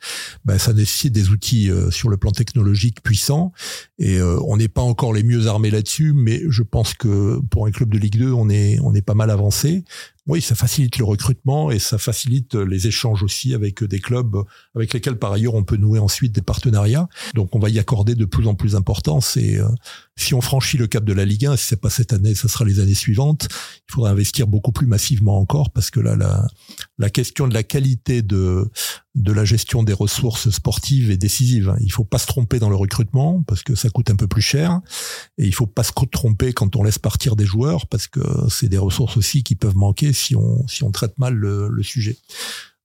ben, 0.46 0.58
ça 0.58 0.74
nécessite 0.74 1.14
des 1.14 1.30
outils 1.30 1.70
euh, 1.70 1.92
sur 1.92 2.10
le 2.10 2.18
plan 2.18 2.32
technologique 2.32 3.02
puissants. 3.02 3.52
Et 4.00 4.22
on 4.22 4.58
n'est 4.58 4.68
pas 4.68 4.82
encore 4.82 5.14
les 5.14 5.24
mieux 5.24 5.48
armés 5.48 5.72
là-dessus, 5.72 6.14
mais 6.14 6.42
je 6.50 6.64
pense 6.64 6.94
que 6.94 7.40
pour 7.50 7.68
un 7.68 7.72
club 7.72 7.90
de 7.90 7.98
Ligue 7.98 8.18
2, 8.18 8.32
on 8.32 8.50
est 8.50 8.80
on 8.82 8.94
est 8.94 9.02
pas 9.02 9.14
mal 9.14 9.30
avancé. 9.30 9.84
Oui, 10.26 10.42
ça 10.42 10.56
facilite 10.56 10.98
le 10.98 11.04
recrutement 11.04 11.70
et 11.70 11.80
ça 11.80 11.98
facilite 11.98 12.56
les 12.56 12.88
échanges 12.88 13.24
aussi 13.24 13.54
avec 13.54 13.84
des 13.84 14.00
clubs 14.00 14.38
avec 14.74 14.94
lesquels 14.94 15.18
par 15.18 15.34
ailleurs 15.34 15.56
on 15.56 15.66
peut 15.66 15.76
nouer 15.76 16.00
ensuite 16.00 16.32
des 16.32 16.42
partenariats. 16.42 17.10
Donc 17.34 17.54
on 17.56 17.60
va 17.60 17.70
y 17.70 17.78
accorder 17.78 18.16
de 18.16 18.24
plus 18.24 18.48
en 18.48 18.56
plus 18.56 18.72
d'importance 18.72 19.36
et 19.36 19.58
euh, 19.58 19.68
si 20.16 20.34
on 20.34 20.40
franchit 20.40 20.78
le 20.78 20.88
cap 20.88 21.04
de 21.04 21.12
la 21.12 21.26
Ligue 21.26 21.48
1, 21.48 21.58
si 21.58 21.66
c'est 21.66 21.82
pas 21.82 21.90
cette 21.90 22.14
année, 22.14 22.36
ça 22.36 22.48
sera 22.48 22.64
les 22.64 22.80
années 22.80 22.94
suivantes, 22.94 23.50
il 23.90 23.94
faudra 23.94 24.12
investir 24.12 24.48
beaucoup 24.48 24.72
plus 24.72 24.88
massivement 24.88 25.38
encore 25.40 25.72
parce 25.72 25.90
que 25.92 26.00
là 26.00 26.16
la 26.98 27.10
question 27.10 27.50
de 27.50 27.54
la 27.54 27.64
qualité 27.64 28.22
de 28.22 28.70
de 29.16 29.32
la 29.32 29.46
gestion 29.46 29.84
des 29.84 29.94
ressources 29.94 30.50
sportives 30.50 31.12
est 31.12 31.18
décisive. 31.18 31.76
Il 31.82 31.92
faut 31.92 32.04
pas 32.04 32.18
se 32.18 32.26
tromper 32.26 32.60
dans 32.60 32.70
le 32.70 32.76
recrutement 32.76 33.44
parce 33.44 33.62
que 33.62 33.76
ça 33.76 33.90
coûte 33.90 34.10
un 34.10 34.16
peu 34.16 34.28
plus 34.28 34.42
cher 34.42 34.82
et 35.38 35.46
il 35.46 35.54
faut 35.54 35.68
pas 35.68 35.84
se 35.84 35.92
tromper 36.12 36.54
quand 36.54 36.76
on 36.76 36.84
laisse 36.84 37.00
partir 37.00 37.36
des 37.36 37.46
joueurs 37.46 37.88
parce 37.88 38.08
que 38.08 38.22
c'est 38.50 38.70
des 38.70 38.78
ressources 38.78 39.18
aussi 39.18 39.44
qui 39.44 39.56
peuvent 39.56 39.76
manquer 39.76 40.14
si 40.14 40.36
on 40.36 40.68
si 40.68 40.84
on 40.84 40.92
traite 40.92 41.18
mal 41.20 41.36
le, 41.36 41.68
le 41.70 41.84
sujet. 41.84 42.18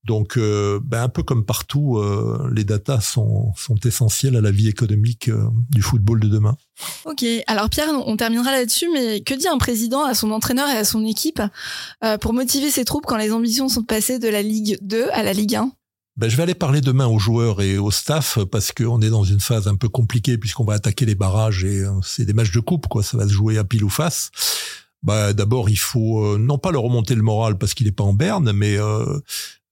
Donc, 0.09 0.39
euh, 0.39 0.81
ben 0.83 1.03
un 1.03 1.09
peu 1.11 1.23
comme 1.23 1.45
partout, 1.45 1.99
euh, 1.99 2.51
les 2.55 2.65
datas 2.65 3.01
sont, 3.01 3.53
sont 3.57 3.77
essentielles 3.85 4.37
à 4.37 4.41
la 4.41 4.51
vie 4.51 4.69
économique 4.69 5.29
euh, 5.29 5.51
du 5.69 5.83
football 5.83 6.21
de 6.21 6.29
demain. 6.29 6.57
Ok, 7.05 7.27
alors 7.47 7.69
Pierre, 7.69 7.91
on 7.91 8.17
terminera 8.17 8.53
là-dessus, 8.53 8.89
mais 8.91 9.21
que 9.21 9.35
dit 9.35 9.49
un 9.49 9.59
président 9.59 10.05
à 10.05 10.15
son 10.15 10.31
entraîneur 10.31 10.67
et 10.71 10.79
à 10.79 10.85
son 10.85 11.05
équipe 11.05 11.43
pour 12.21 12.33
motiver 12.33 12.71
ses 12.71 12.85
troupes 12.85 13.05
quand 13.05 13.17
les 13.17 13.33
ambitions 13.33 13.69
sont 13.69 13.83
passées 13.83 14.19
de 14.21 14.29
la 14.29 14.43
Ligue 14.43 14.79
2 14.81 15.09
à 15.13 15.25
la 15.25 15.33
Ligue 15.33 15.57
1 15.57 15.73
ben, 16.19 16.29
je 16.29 16.37
vais 16.37 16.43
aller 16.43 16.55
parler 16.55 16.81
demain 16.81 17.07
aux 17.07 17.19
joueurs 17.19 17.63
et 17.63 17.79
au 17.79 17.91
staff 17.91 18.39
parce 18.51 18.73
qu'on 18.73 19.01
est 19.01 19.11
dans 19.11 19.25
une 19.25 19.41
phase 19.41 19.69
un 19.69 19.77
peu 19.77 19.89
compliquée 19.89 20.37
puisqu'on 20.37 20.65
va 20.65 20.75
attaquer 20.75 21.07
les 21.07 21.15
barrages 21.15 21.65
et 21.65 21.85
c'est 22.03 22.25
des 22.25 22.35
matchs 22.35 22.53
de 22.53 22.61
coupe, 22.61 22.89
quoi. 22.89 23.03
Ça 23.03 23.17
va 23.17 23.27
se 23.27 23.33
jouer 23.33 23.57
à 23.57 23.65
pile 23.65 23.85
ou 23.85 23.89
face. 23.89 24.31
Bah, 25.03 25.33
d'abord, 25.33 25.71
il 25.71 25.79
faut 25.79 26.37
non 26.37 26.59
pas 26.59 26.73
leur 26.73 26.83
remonter 26.83 27.15
le 27.15 27.23
moral 27.23 27.57
parce 27.57 27.73
qu'il 27.73 27.87
n'est 27.87 27.93
pas 27.93 28.05
en 28.05 28.15
berne, 28.15 28.51
mais 28.53 28.77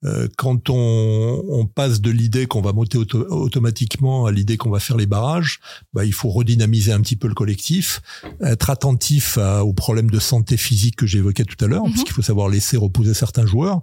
euh, 0.04 0.28
quand 0.37 0.70
on, 0.70 1.42
on, 1.48 1.66
passe 1.66 2.00
de 2.00 2.11
l'idée 2.11 2.46
qu'on 2.46 2.61
va 2.61 2.72
monter 2.72 2.98
automatiquement 2.98 4.26
à 4.26 4.32
l'idée 4.32 4.56
qu'on 4.56 4.70
va 4.70 4.78
faire 4.78 4.96
les 4.96 5.06
barrages, 5.06 5.59
bah, 5.94 6.04
il 6.04 6.12
faut 6.12 6.28
redynamiser 6.28 6.92
un 6.92 7.00
petit 7.00 7.16
peu 7.16 7.28
le 7.28 7.35
collectif, 7.35 8.00
être 8.40 8.70
attentif 8.70 9.38
aux 9.38 9.72
problèmes 9.72 10.11
de 10.11 10.18
santé 10.18 10.56
physique 10.56 10.96
que 10.96 11.06
j'évoquais 11.06 11.44
tout 11.44 11.62
à 11.64 11.68
l'heure, 11.68 11.82
parce 11.82 11.98
mhm. 11.98 12.04
qu'il 12.04 12.12
faut 12.12 12.22
savoir 12.22 12.48
laisser 12.48 12.76
reposer 12.76 13.14
certains 13.14 13.46
joueurs, 13.46 13.80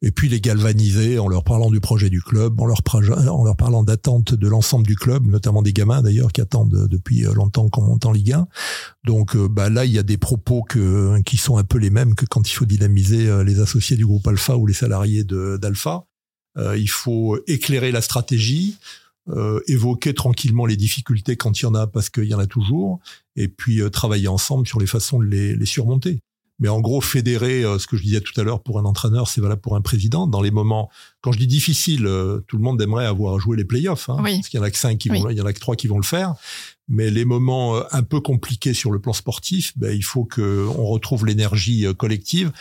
et 0.00 0.12
puis 0.12 0.28
les 0.28 0.40
galvaniser 0.40 1.18
en 1.18 1.28
leur 1.28 1.42
parlant 1.42 1.70
du 1.70 1.80
projet 1.80 2.08
du 2.08 2.22
club, 2.22 2.60
en 2.60 2.66
leur, 2.66 2.80
en 3.28 3.44
leur 3.44 3.56
parlant 3.56 3.82
d'attente 3.82 4.34
de 4.34 4.48
l'ensemble 4.48 4.86
du 4.86 4.94
club, 4.94 5.26
notamment 5.26 5.62
des 5.62 5.72
gamins 5.72 6.02
d'ailleurs 6.02 6.32
qui 6.32 6.40
attendent 6.40 6.86
depuis 6.88 7.22
longtemps 7.22 7.68
qu'on 7.68 7.82
monte 7.82 8.06
en 8.06 8.12
Ligue 8.12 8.32
1. 8.32 8.46
Donc 9.04 9.34
euh, 9.34 9.48
bah, 9.48 9.70
là, 9.70 9.84
il 9.84 9.92
y 9.92 9.98
a 9.98 10.02
des 10.02 10.18
propos 10.18 10.62
que, 10.62 11.20
qui 11.22 11.36
sont 11.36 11.56
un 11.56 11.64
peu 11.64 11.78
les 11.78 11.90
mêmes 11.90 12.14
que 12.14 12.26
quand 12.26 12.48
il 12.48 12.52
faut 12.52 12.64
dynamiser 12.64 13.28
euh, 13.28 13.42
les 13.42 13.60
associés 13.60 13.96
du 13.96 14.06
groupe 14.06 14.26
Alpha 14.26 14.56
ou 14.56 14.66
les 14.66 14.74
salariés 14.74 15.24
d'Alpha. 15.24 16.04
Euh, 16.56 16.76
il 16.76 16.90
faut 16.90 17.38
éclairer 17.46 17.92
la 17.92 18.00
stratégie, 18.00 18.76
euh, 19.28 19.60
évoquer 19.66 20.14
tranquillement 20.14 20.66
les 20.66 20.76
difficultés 20.76 21.36
quand 21.36 21.60
il 21.60 21.64
y 21.64 21.66
en 21.66 21.74
a, 21.74 21.86
parce 21.86 22.10
qu'il 22.10 22.24
y 22.24 22.34
en 22.34 22.38
a 22.38 22.46
toujours, 22.46 23.00
et 23.36 23.48
puis 23.48 23.80
travailler 23.90 24.28
ensemble 24.28 24.66
sur 24.66 24.80
les 24.80 24.86
façons 24.86 25.20
de 25.20 25.26
les, 25.26 25.54
les 25.54 25.66
surmonter. 25.66 26.20
Mais 26.58 26.68
en 26.68 26.80
gros, 26.80 27.00
fédérer, 27.00 27.62
euh, 27.62 27.78
ce 27.78 27.86
que 27.86 27.96
je 27.96 28.02
disais 28.02 28.20
tout 28.20 28.38
à 28.40 28.42
l'heure 28.42 28.62
pour 28.62 28.78
un 28.78 28.84
entraîneur, 28.84 29.28
c'est 29.28 29.40
valable 29.40 29.60
pour 29.60 29.76
un 29.76 29.80
président. 29.80 30.26
Dans 30.26 30.40
les 30.40 30.50
moments, 30.50 30.90
quand 31.20 31.30
je 31.30 31.38
dis 31.38 31.46
difficile, 31.46 32.06
euh, 32.06 32.40
tout 32.48 32.56
le 32.56 32.62
monde 32.62 32.82
aimerait 32.82 33.06
avoir 33.06 33.38
joué 33.38 33.56
les 33.56 33.64
playoffs, 33.64 34.08
hein, 34.08 34.16
parce 34.22 34.48
qu'il 34.48 34.58
y 34.58 34.60
en 34.60 34.66
a 34.66 34.70
que 34.70 34.76
cinq 34.76 34.98
qui 34.98 35.08
vont, 35.08 35.30
il 35.30 35.36
y 35.36 35.40
en 35.40 35.46
a 35.46 35.52
que 35.52 35.60
trois 35.60 35.76
qui 35.76 35.86
vont 35.86 35.98
le 35.98 36.04
faire. 36.04 36.34
Mais 36.88 37.10
les 37.10 37.24
moments 37.24 37.76
euh, 37.76 37.82
un 37.92 38.02
peu 38.02 38.20
compliqués 38.20 38.74
sur 38.74 38.90
le 38.90 38.98
plan 38.98 39.12
sportif, 39.12 39.72
ben, 39.76 39.94
il 39.94 40.02
faut 40.02 40.24
que 40.24 40.66
on 40.76 40.86
retrouve 40.86 41.26
l'énergie 41.26 41.86
collective 41.96 42.52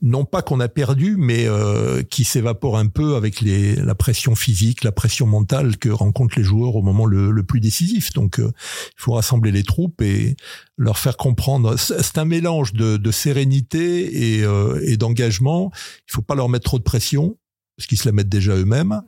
non 0.00 0.24
pas 0.24 0.42
qu'on 0.42 0.60
a 0.60 0.68
perdu, 0.68 1.16
mais 1.18 1.46
euh, 1.46 2.02
qui 2.02 2.24
s'évapore 2.24 2.78
un 2.78 2.86
peu 2.86 3.16
avec 3.16 3.40
les, 3.40 3.76
la 3.76 3.94
pression 3.94 4.34
physique, 4.34 4.84
la 4.84 4.92
pression 4.92 5.26
mentale 5.26 5.76
que 5.76 5.88
rencontrent 5.88 6.38
les 6.38 6.44
joueurs 6.44 6.76
au 6.76 6.82
moment 6.82 7.06
le, 7.06 7.42
plus 7.42 7.60
décisif. 7.60 8.12
Donc, 8.12 8.38
euh, 8.38 8.52
il 8.88 9.00
faut 9.02 9.12
rassembler 9.12 9.50
les 9.50 9.62
troupes 9.62 10.00
et 10.02 10.36
leur 10.76 10.98
faire 10.98 11.16
comprendre. 11.16 11.76
C'est 11.76 12.18
un 12.18 12.24
mélange 12.24 12.72
de, 12.72 12.96
de 12.96 13.10
sérénité 13.10 14.36
et, 14.36 14.44
euh, 14.44 14.80
et 14.84 14.96
d'engagement. 14.96 15.70
Il 16.08 16.12
faut 16.12 16.22
pas 16.22 16.34
leur 16.34 16.48
mettre 16.48 16.64
trop 16.64 16.78
de 16.78 16.84
pression 16.84 17.36
parce 17.78 17.86
qu'ils 17.86 17.98
se 17.98 18.06
la 18.06 18.12
mettent 18.12 18.28
déjà 18.28 18.54
eux-mêmes 18.54 19.00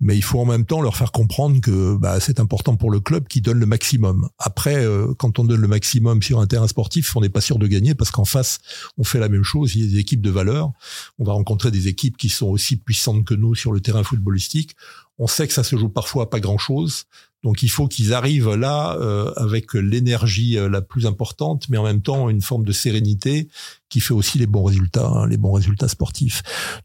mais 0.00 0.16
il 0.16 0.22
faut 0.22 0.38
en 0.38 0.44
même 0.44 0.66
temps 0.66 0.82
leur 0.82 0.96
faire 0.96 1.12
comprendre 1.12 1.60
que 1.60 1.96
bah, 1.96 2.20
c'est 2.20 2.40
important 2.40 2.76
pour 2.76 2.90
le 2.90 3.00
club 3.00 3.26
qui 3.26 3.40
donne 3.40 3.58
le 3.58 3.66
maximum. 3.66 4.28
Après, 4.38 4.84
euh, 4.84 5.14
quand 5.18 5.38
on 5.38 5.44
donne 5.44 5.60
le 5.60 5.68
maximum 5.68 6.22
sur 6.22 6.40
un 6.40 6.46
terrain 6.46 6.68
sportif, 6.68 7.16
on 7.16 7.22
n'est 7.22 7.30
pas 7.30 7.40
sûr 7.40 7.58
de 7.58 7.66
gagner 7.66 7.94
parce 7.94 8.10
qu'en 8.10 8.26
face, 8.26 8.58
on 8.98 9.04
fait 9.04 9.18
la 9.18 9.30
même 9.30 9.44
chose. 9.44 9.74
Il 9.74 9.84
y 9.84 9.88
a 9.88 9.90
des 9.92 9.98
équipes 9.98 10.20
de 10.20 10.30
valeur. 10.30 10.72
On 11.18 11.24
va 11.24 11.32
rencontrer 11.32 11.70
des 11.70 11.88
équipes 11.88 12.18
qui 12.18 12.28
sont 12.28 12.48
aussi 12.48 12.76
puissantes 12.76 13.24
que 13.24 13.34
nous 13.34 13.54
sur 13.54 13.72
le 13.72 13.80
terrain 13.80 14.02
footballistique. 14.02 14.76
On 15.18 15.26
sait 15.26 15.46
que 15.46 15.54
ça 15.54 15.64
se 15.64 15.76
joue 15.76 15.88
parfois 15.88 16.28
pas 16.28 16.40
grand-chose. 16.40 17.04
Donc 17.44 17.62
il 17.62 17.68
faut 17.68 17.86
qu'ils 17.86 18.12
arrivent 18.12 18.54
là 18.54 18.96
euh, 19.00 19.32
avec 19.36 19.74
l'énergie 19.74 20.58
euh, 20.58 20.68
la 20.68 20.80
plus 20.80 21.06
importante, 21.06 21.68
mais 21.68 21.76
en 21.76 21.84
même 21.84 22.02
temps 22.02 22.28
une 22.30 22.42
forme 22.42 22.64
de 22.64 22.72
sérénité 22.72 23.48
qui 23.90 24.00
fait 24.00 24.14
aussi 24.14 24.38
les 24.38 24.46
bons 24.46 24.64
résultats, 24.64 25.06
hein, 25.06 25.28
les 25.28 25.36
bons 25.36 25.52
résultats 25.52 25.88
sportifs. 25.88 26.42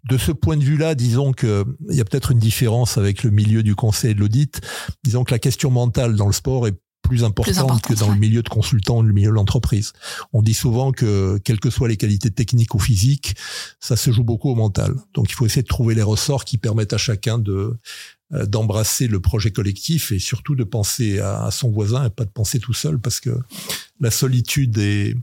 De 0.07 0.17
ce 0.17 0.31
point 0.31 0.57
de 0.57 0.63
vue-là, 0.63 0.93
disons 0.93 1.31
que 1.31 1.65
il 1.89 1.95
y 1.95 2.01
a 2.01 2.05
peut-être 2.05 2.31
une 2.31 2.39
différence 2.39 2.97
avec 2.97 3.23
le 3.23 3.31
milieu 3.31 3.63
du 3.63 3.73
conseil 3.73 4.11
et 4.11 4.13
de 4.13 4.19
l'audit. 4.19 4.61
Disons 5.03 5.23
que 5.23 5.31
la 5.31 5.39
question 5.39 5.71
mentale 5.71 6.15
dans 6.15 6.27
le 6.27 6.33
sport 6.33 6.67
est 6.67 6.75
plus 7.01 7.23
importante, 7.23 7.81
que 7.81 7.93
dans 7.93 8.11
le 8.11 8.19
milieu 8.19 8.43
de 8.43 8.49
consultant, 8.49 9.01
le 9.01 9.13
milieu 9.13 9.29
de 9.29 9.33
l'entreprise. 9.33 9.93
On 10.31 10.41
dit 10.41 10.53
souvent 10.53 10.91
que, 10.91 11.39
quelles 11.43 11.59
que 11.59 11.69
soient 11.69 11.87
les 11.87 11.97
qualités 11.97 12.29
techniques 12.29 12.75
ou 12.75 12.79
physiques, 12.79 13.35
ça 13.79 13.95
se 13.95 14.11
joue 14.11 14.23
beaucoup 14.23 14.49
au 14.49 14.55
mental. 14.55 14.93
Donc, 15.13 15.31
il 15.31 15.33
faut 15.33 15.45
essayer 15.45 15.63
de 15.63 15.67
trouver 15.67 15.95
les 15.95 16.03
ressorts 16.03 16.45
qui 16.45 16.57
permettent 16.57 16.93
à 16.93 16.97
chacun 16.97 17.39
de 17.39 17.79
d'embrasser 18.31 19.07
le 19.07 19.19
projet 19.19 19.51
collectif 19.51 20.11
et 20.11 20.19
surtout 20.19 20.55
de 20.55 20.63
penser 20.63 21.19
à, 21.19 21.49
son 21.51 21.71
voisin 21.71 22.05
et 22.05 22.09
pas 22.09 22.25
de 22.25 22.29
penser 22.29 22.59
tout 22.59 22.73
seul 22.73 22.99
parce 22.99 23.19
que 23.19 23.31
la 23.99 24.11
solitude 24.11 24.77
et 24.77 25.15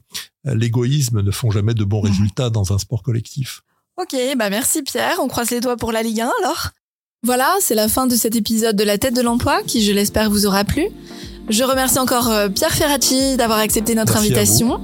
l'égoïsme 0.45 1.23
ne 1.23 1.31
font 1.31 1.51
jamais 1.51 1.75
de 1.75 1.85
bons 1.85 2.03
mhm. 2.03 2.11
résultats 2.11 2.51
dans 2.51 2.73
un 2.73 2.79
sport 2.79 3.03
collectif. 3.03 3.63
Ok, 3.97 4.17
bah 4.37 4.51
merci 4.51 4.83
Pierre. 4.83 5.17
On 5.21 5.29
croise 5.29 5.51
les 5.51 5.61
doigts 5.61 5.77
pour 5.77 5.93
la 5.93 6.03
Ligue 6.03 6.21
1 6.21 6.31
alors. 6.43 6.71
Voilà, 7.23 7.57
c'est 7.61 7.75
la 7.75 7.89
fin 7.89 8.07
de 8.07 8.15
cet 8.15 8.37
épisode 8.37 8.77
de 8.77 8.85
la 8.85 8.99
tête 8.99 9.15
de 9.15 9.23
l'emploi 9.23 9.63
qui, 9.67 9.83
je 9.85 9.93
l'espère, 9.93 10.31
vous 10.31 10.47
aura 10.47 10.65
plu. 10.65 10.87
Je 11.49 11.65
remercie 11.65 11.99
encore 11.99 12.29
euh, 12.29 12.49
Pierre 12.49 12.73
Ferracci 12.73 13.37
d'avoir 13.37 13.59
accepté 13.59 13.95
notre 13.95 14.17
invitation. 14.17 14.81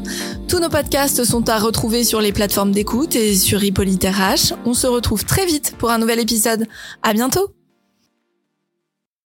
Tous 0.48 0.58
nos 0.58 0.68
podcasts 0.68 1.24
sont 1.24 1.48
à 1.48 1.58
retrouver 1.58 2.04
sur 2.04 2.20
les 2.20 2.32
plateformes 2.32 2.72
d'écoute 2.72 3.16
et 3.16 3.34
sur 3.34 3.62
Hippolyte 3.62 4.04
RH. 4.04 4.54
On 4.64 4.74
se 4.74 4.86
retrouve 4.86 5.24
très 5.24 5.44
vite 5.44 5.74
pour 5.78 5.90
un 5.90 5.98
nouvel 5.98 6.20
épisode. 6.20 6.66
À 7.02 7.12
bientôt! 7.12 7.61